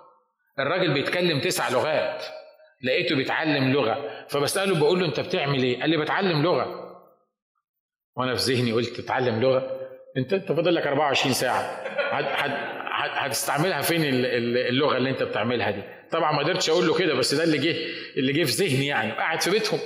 [0.59, 2.25] الراجل بيتكلم تسع لغات.
[2.83, 4.25] لقيته بيتعلم لغة.
[4.29, 6.81] فبسأله بقول له أنت بتعمل إيه؟ قال لي بتعلم لغة.
[8.17, 9.81] وأنا في ذهني قلت تتعلم لغة؟
[10.17, 11.85] أنت أنت فاضل لك 24 ساعة.
[12.97, 17.45] هتستعملها فين اللغة اللي أنت بتعملها دي؟ طبعا ما قدرتش أقول له كده بس ده
[17.45, 17.77] اللي جه
[18.17, 19.13] اللي جه في ذهني يعني.
[19.13, 19.81] قاعد في بيتهم.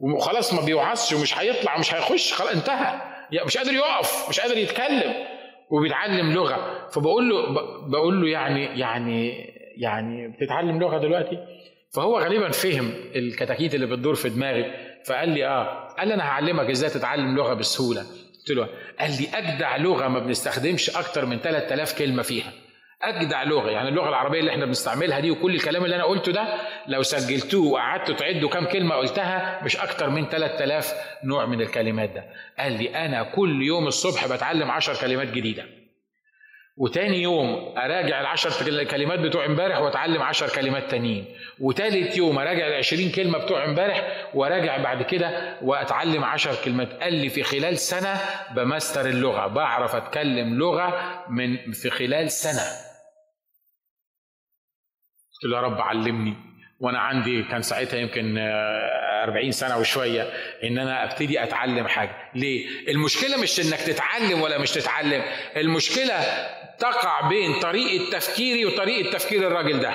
[0.00, 3.00] وخلاص ما بيوعظش ومش هيطلع مش هيخش خلاص انتهى.
[3.46, 5.14] مش قادر يقف مش قادر يتكلم.
[5.70, 6.88] وبيتعلم لغة.
[6.88, 7.52] فبقول له
[7.88, 9.30] بقول له يعني يعني
[9.76, 11.38] يعني بتتعلم لغة دلوقتي؟
[11.94, 14.64] فهو غالبا فهم الكتاكيت اللي بتدور في دماغي.
[15.06, 15.88] فقال لي آه.
[15.98, 18.00] قال لي أنا هعلمك إزاي تتعلم لغة بسهولة.
[18.00, 18.68] قلت له
[19.00, 22.52] قال لي أجدع لغة ما بنستخدمش أكتر من 3000 كلمة فيها.
[23.02, 26.44] أجدع لغة يعني اللغة العربية اللي إحنا بنستعملها دي وكل الكلام اللي أنا قلته ده
[26.86, 30.94] لو سجلتوه وقعدتوا تعدوا كام كلمة قلتها مش أكتر من 3000
[31.24, 32.24] نوع من الكلمات ده.
[32.58, 35.64] قال لي أنا كل يوم الصبح بتعلم 10 كلمات جديدة.
[36.76, 41.24] وتاني يوم أراجع العشر كلمات بتوع امبارح وأتعلم عشر كلمات تانيين.
[41.60, 46.92] وتالت يوم أراجع العشرين كلمة بتوع امبارح وأراجع بعد كده وأتعلم عشر كلمات.
[47.02, 48.20] قال لي في خلال سنة
[48.56, 52.89] بمستر اللغة بعرف أتكلم لغة من في خلال سنة.
[55.42, 56.34] قلت له يا رب علمني.
[56.80, 60.22] وأنا عندي كان ساعتها يمكن 40 سنة وشوية
[60.64, 62.30] إن أنا أبتدي أتعلم حاجة.
[62.34, 65.22] ليه؟ المشكلة مش إنك تتعلم ولا مش تتعلم.
[65.56, 66.20] المشكلة
[66.78, 69.94] تقع بين طريقة تفكيري وطريقة تفكير الراجل ده.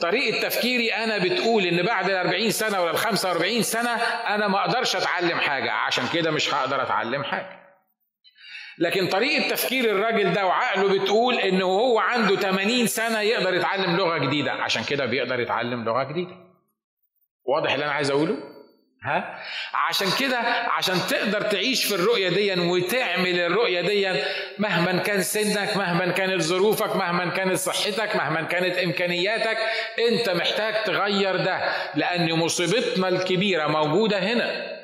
[0.00, 3.90] طريقة تفكيري أنا بتقول إن بعد ال 40 سنة ولا ال 45 سنة
[4.34, 5.72] أنا ما أقدرش أتعلم حاجة.
[5.72, 7.63] عشان كده مش هقدر أتعلم حاجة.
[8.78, 14.18] لكن طريقة تفكير الراجل ده وعقله بتقول إنه هو عنده 80 سنة يقدر يتعلم لغة
[14.18, 14.52] جديدة.
[14.52, 16.36] عشان كده بيقدر يتعلم لغة جديدة.
[17.44, 18.36] واضح اللي أنا عايز أقوله؟
[19.04, 19.38] ها؟
[19.88, 20.38] عشان كده
[20.78, 24.22] عشان تقدر تعيش في الرؤية دي وتعمل الرؤية دي
[24.58, 29.58] مهما كان سنك مهما كانت ظروفك مهما كانت صحتك مهما كانت إمكانياتك
[30.10, 34.74] أنت محتاج تغير ده لأن مصيبتنا الكبيرة موجودة هنا.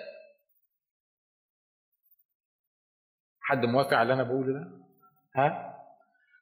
[3.50, 4.68] حد موافق على اللي أنا بقوله ده؟
[5.36, 5.70] ها؟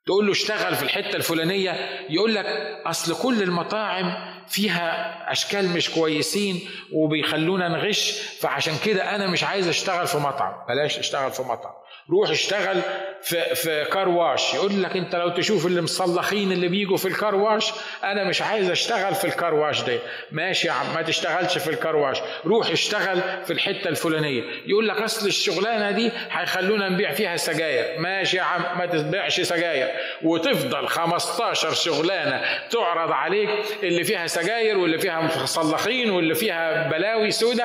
[0.07, 1.71] تقول له اشتغل في الحتة الفلانية
[2.11, 2.47] يقول لك
[2.87, 4.13] أصل كل المطاعم
[4.47, 6.61] فيها أشكال مش كويسين
[6.93, 10.67] وبيخلونا نغش فعشان كده أنا مش عايز أشتغل في مطعم.
[10.69, 11.73] بلاش اشتغل في مطعم.
[12.11, 12.81] روح اشتغل
[13.23, 17.35] في في كار واش يقول لك انت لو تشوف اللي مصلخين اللي بيجوا في الكار
[17.35, 17.73] واش
[18.05, 19.99] أنا مش عايز اشتغل في الكار واش ده
[20.33, 24.43] ماشي يا عم ما تشتغلش في الكار واش روح اشتغل في الحتة الفلانية.
[24.67, 28.01] يقول لك اصل الشغلانة دي هيخلونا نبيع فيها سجاير.
[28.01, 29.89] ماشي يا عم ما تبيعش سجاير.
[30.23, 33.51] وتفضل 15 شغلانة تعرض عليك
[33.83, 37.65] اللي فيها سجاير واللي فيها مصلخين واللي فيها بلاوي سودة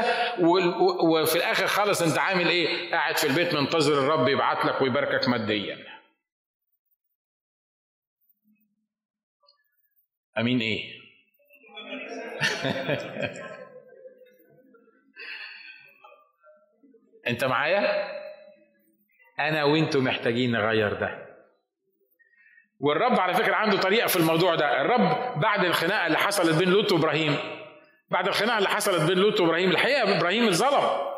[1.03, 5.77] وفي الآخر خالص انت عامل إيه؟ قاعد في البيت منتظر الرب يبعت لك ويباركك ماديا.
[10.37, 10.93] أمين إيه؟
[17.27, 18.13] أنت معايا؟
[19.39, 21.23] أنا وانتوا محتاجين نغير ده.
[22.79, 24.81] والرب على فكرة عنده طريقة في الموضوع ده.
[24.81, 27.37] الرب بعد الخناقة اللي حصلت بين لوط وإبراهيم
[28.09, 31.13] بعد الخناقة اللي حصلت بين لوط وإبراهيم الحقيقة إبراهيم اتظلم.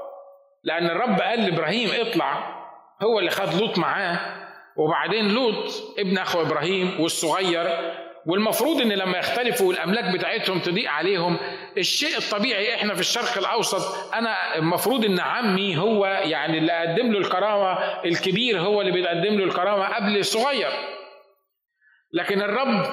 [0.64, 2.65] لأن الرب قال لإبراهيم اطلع
[3.04, 4.20] هو اللي خد لوط معاه
[4.78, 7.94] وبعدين لوط ابن أخو إبراهيم والصغير
[8.28, 11.38] والمفروض إن لما يختلفوا والاملاك بتاعتهم تضيق عليهم
[11.78, 17.20] الشيء الطبيعي إحنا في الشرق الأوسط أنا المفروض إن عمي هو يعني اللي قدم له
[17.20, 17.74] الكرامة
[18.06, 20.70] الكبير هو اللي بيقدم له الكرامة قبل الصغير
[22.14, 22.86] لكن الرب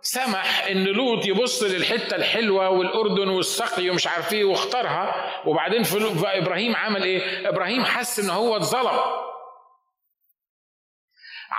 [0.00, 6.76] سمح إن لوط يبص للحتة الحلوة والأردن والسقي ومش عارف إيه واختارها وبعدين في إبراهيم
[6.76, 9.23] عمل إيه؟ إبراهيم حس إن هو اتظلم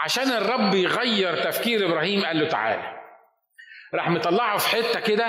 [0.04, 2.96] عشان الرب يغير تفكير إبراهيم قال له تعالى
[3.94, 5.26] راح مطلعه في حتة كده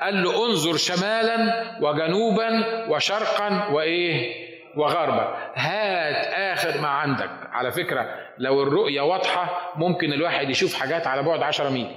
[0.00, 1.38] قال له انظر شمالا
[1.80, 2.50] وجنوبا
[2.88, 5.52] وشرقا وإيه؟ وغربا.
[5.54, 7.30] هات آخر ما عندك.
[7.52, 11.96] على فكرة لو الرؤية واضحة ممكن الواحد يشوف حاجات على بعد 10 ميل.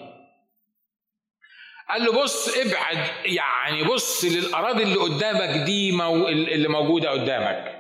[1.89, 2.97] قال له بص ابعد.
[3.25, 5.89] يعني بص للأراضي اللي قدامك دي
[6.29, 7.70] اللي موجودة قدامك.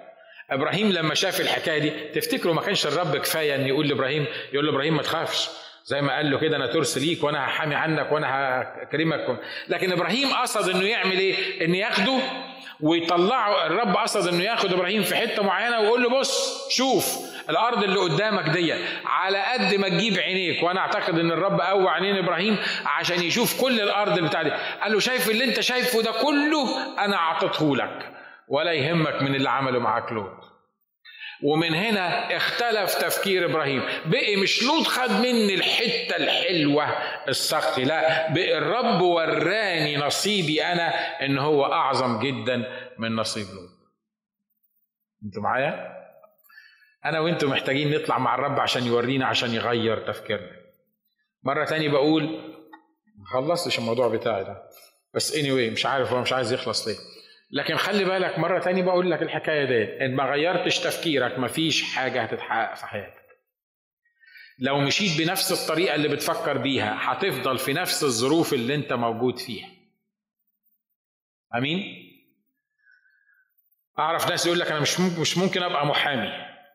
[0.51, 4.71] إبراهيم لما شاف الحكاية دي تفتكروا ما كانش الرب كفاية إن يقول لإبراهيم؟ يقول له
[4.71, 5.49] إبراهيم ما تخافش.
[5.85, 8.27] زي ما قال له كده أنا ترس ليك وأنا هحامي عنك وأنا
[8.83, 9.39] هكرمك.
[9.67, 12.19] لكن إبراهيم قصد إنه يعمل إيه؟ إن ياخده
[12.81, 13.65] ويطلعه.
[13.67, 17.17] الرب قصد إنه ياخد إبراهيم في حتة معينة ويقول له بص شوف
[17.49, 18.73] الأرض اللي قدامك دي
[19.05, 20.63] على قد ما تجيب عينيك.
[20.63, 24.51] وأنا أعتقد إن الرب قوى عينين إبراهيم عشان يشوف كل الأرض بتاع دي
[24.83, 26.65] قال له شايف اللي أنت شايفه ده كله
[27.05, 28.07] أنا أعطيته لك
[28.47, 30.40] ولا يهمك من اللي عمله معاك لوط.
[31.43, 33.83] ومن هنا اختلف تفكير إبراهيم.
[34.05, 36.85] بقي مش لوط خد مني الحتة الحلوة
[37.27, 40.87] السقي لا بقي الرب وراني نصيبي أنا
[41.25, 42.63] إن هو أعظم جدا
[42.97, 43.69] من نصيب لوط.
[45.25, 45.91] أنتوا معايا؟
[47.05, 50.51] أنا وأنتوا محتاجين نطلع مع الرب عشان يورينا عشان يغير تفكيرنا.
[51.43, 52.23] مرة تاني بقول
[53.17, 54.63] ما خلصتش الموضوع بتاعي ده.
[55.13, 56.97] بس اني anyway مش عارف هو مش عايز يخلص ليه.
[57.53, 62.21] لكن خلي بالك مرة تاني بقول لك الحكاية دي إن ما غيرتش تفكيرك مفيش حاجة
[62.23, 63.21] هتتحقق في حياتك.
[64.59, 69.69] لو مشيت بنفس الطريقة اللي بتفكر بيها هتفضل في نفس الظروف اللي أنت موجود فيها.
[71.55, 72.07] آمين؟
[73.99, 76.31] أعرف ناس يقول لك أنا مش ممكن مش ممكن أبقى محامي.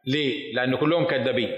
[0.06, 1.50] ليه؟ لأن كلهم كذابين.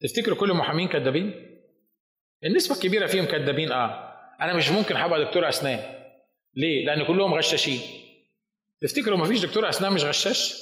[0.00, 1.58] تفتكروا كل المحامين كذابين؟
[2.44, 4.14] النسبة الكبيرة فيهم كذابين آه.
[4.40, 5.97] أنا مش ممكن هبقى دكتور أسنان.
[6.58, 7.80] ليه؟ لأن كلهم غشاشين.
[8.80, 10.54] تفتكروا ما فيش دكتور أسنان مش غشاش؟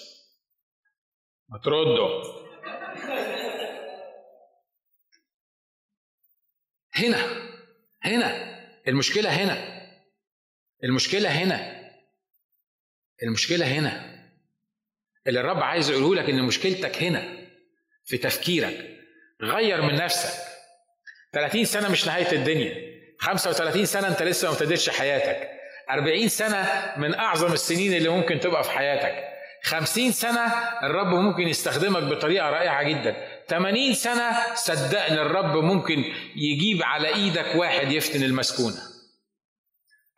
[1.48, 2.36] ما تردوا.
[6.94, 7.48] هنا
[8.02, 8.56] هنا
[8.88, 9.76] المشكلة هنا
[10.84, 11.90] المشكلة هنا
[13.22, 14.16] المشكلة هنا
[15.26, 17.46] اللي الرب عايز يقوله لك إن مشكلتك هنا
[18.04, 18.98] في تفكيرك
[19.42, 20.42] غير من نفسك
[21.32, 25.55] 30 سنة مش نهاية الدنيا 35 سنة أنت لسه ما ابتديتش حياتك
[25.90, 29.24] 40 سنة من أعظم السنين اللي ممكن تبقى في حياتك.
[29.62, 30.46] 50 سنة
[30.82, 33.16] الرب ممكن يستخدمك بطريقة رائعة جدا.
[33.48, 36.04] 80 سنة صدقني الرب ممكن
[36.36, 38.76] يجيب على إيدك واحد يفتن المسكونة.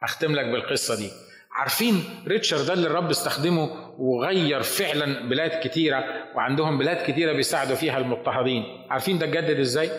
[0.02, 1.10] أختم لك بالقصة دي.
[1.52, 6.04] عارفين ريتشارد ده اللي الرب استخدمه وغير فعلا بلاد كتيرة
[6.34, 8.64] وعندهم بلاد كتيرة بيساعدوا فيها المضطهدين.
[8.90, 9.90] عارفين ده اتجدد إزاي؟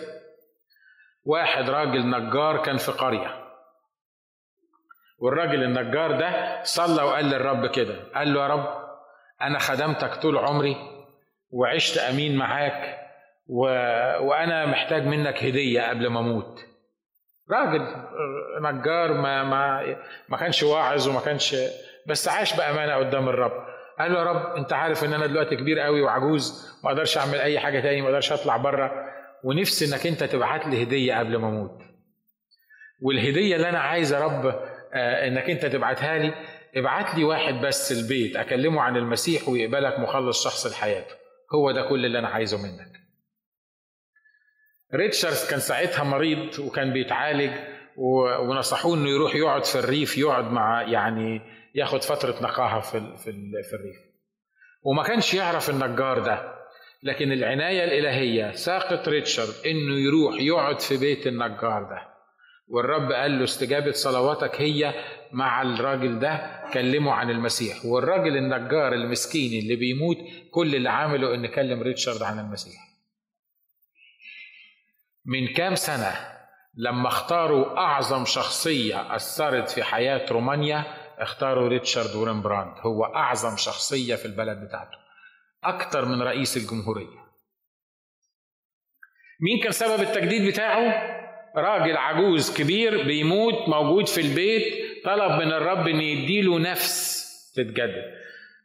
[1.24, 3.39] واحد راجل نجار كان في قرية.
[5.20, 7.94] والراجل النجار ده صلى وقال للرب كده.
[8.14, 8.68] قال له يا رب
[9.42, 10.76] أنا خدمتك طول عمري
[11.50, 12.96] وعشت أمين معاك
[13.46, 13.60] و...
[14.26, 16.60] وأنا محتاج منك هدية قبل ما أموت.
[17.50, 17.86] راجل
[18.60, 19.96] نجار ما ما
[20.28, 21.56] ما كانش واعظ وما كانش
[22.06, 23.52] بس عاش بأمانة قدام الرب.
[23.98, 27.34] قال له يا رب أنت عارف إن أنا دلوقتي كبير قوي وعجوز ما أقدرش أعمل
[27.40, 28.92] أي حاجة تاني ما أقدرش أطلع بره
[29.44, 31.82] ونفسي إنك أنت تبعت لي هدية قبل ما أموت.
[33.02, 34.60] والهدية اللي أنا عايز يا رب
[34.94, 36.34] إنك أنت تبعتها لي.
[36.76, 41.14] ابعت لي واحد بس البيت أكلمه عن المسيح ويقبلك مخلص شخص لحياته
[41.54, 43.00] هو ده كل اللي أنا عايزه منك.
[44.94, 47.50] ريتشاردز كان ساعتها مريض وكان بيتعالج
[48.48, 51.40] ونصحوه إنه يروح يقعد في الريف يقعد مع يعني
[51.74, 53.96] ياخد فترة نقاهة في في الريف.
[54.82, 56.54] وما كانش يعرف النجار ده.
[57.02, 62.09] لكن العناية الإلهية ساقت ريتشارد إنه يروح يقعد في بيت النجار ده.
[62.70, 64.94] والرب قال له استجابة صلواتك هي
[65.32, 67.84] مع الراجل ده كلمه عن المسيح.
[67.84, 70.16] والراجل النجار المسكين اللي بيموت
[70.50, 72.80] كل اللي عمله إن كلم ريتشارد عن المسيح.
[75.24, 76.12] من كام سنة
[76.74, 80.84] لما اختاروا أعظم شخصية أثرت في حياة رومانيا
[81.18, 84.98] اختاروا ريتشارد ورمبراند هو أعظم شخصية في البلد بتاعته.
[85.64, 87.20] أكتر من رئيس الجمهورية.
[89.40, 91.19] مين كان سبب التجديد بتاعه؟
[91.56, 94.64] راجل عجوز كبير بيموت موجود في البيت
[95.04, 97.20] طلب من الرب إن يديله نفس
[97.56, 98.20] تتجدد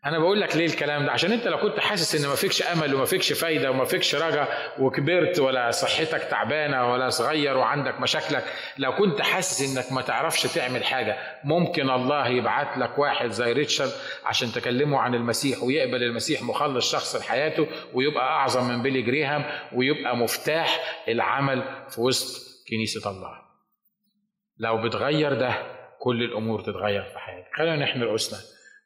[0.05, 2.95] أنا بقول لك ليه الكلام ده؟ عشان أنت لو كنت حاسس إن ما فيكش أمل
[2.95, 4.47] وما فيكش فايدة وما فيكش رجا
[4.79, 8.43] وكبرت ولا صحتك تعبانة ولا صغير وعندك مشاكلك
[8.77, 13.91] لو كنت حاسس إنك ما تعرفش تعمل حاجة ممكن الله يبعت لك واحد زي ريتشارد
[14.25, 20.17] عشان تكلمه عن المسيح ويقبل المسيح مخلص شخص لحياته ويبقى أعظم من بيلي جريهام ويبقى
[20.17, 23.41] مفتاح العمل في وسط كنيسة الله.
[24.57, 27.55] لو بتغير ده كل الأمور تتغير في حياتك.
[27.55, 28.39] خلينا نحمي رؤوسنا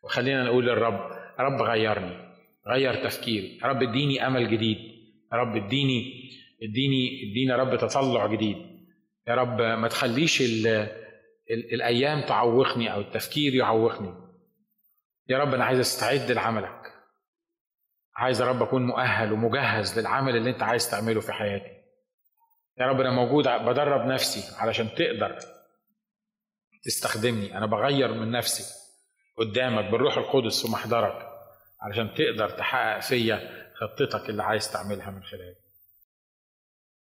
[0.03, 2.35] وخلينا نقول للرب رب غيرني
[2.67, 3.59] غير تفكيري.
[3.63, 4.77] رب اديني أمل جديد.
[5.33, 6.29] رب اديني
[6.63, 8.57] اديني اديني رب تطلع جديد.
[9.27, 10.67] يا رب ما تخليش ال
[11.51, 14.13] ال الأيام تعوقني أو التفكير يعوقني.
[15.29, 16.93] يا رب أنا عايز أستعد لعملك.
[18.15, 21.78] عايز يا رب أكون مؤهل ومجهز للعمل اللي أنت عايز تعمله في حياتي.
[22.79, 25.39] يا رب أنا موجود بدرب نفسي علشان تقدر
[26.83, 27.57] تستخدمني.
[27.57, 28.63] أنا بغير من نفسي
[29.37, 31.27] قدامك بالروح القدس في محضرك
[31.81, 35.55] علشان تقدر تحقق فيا خطتك اللي عايز تعملها من خلالي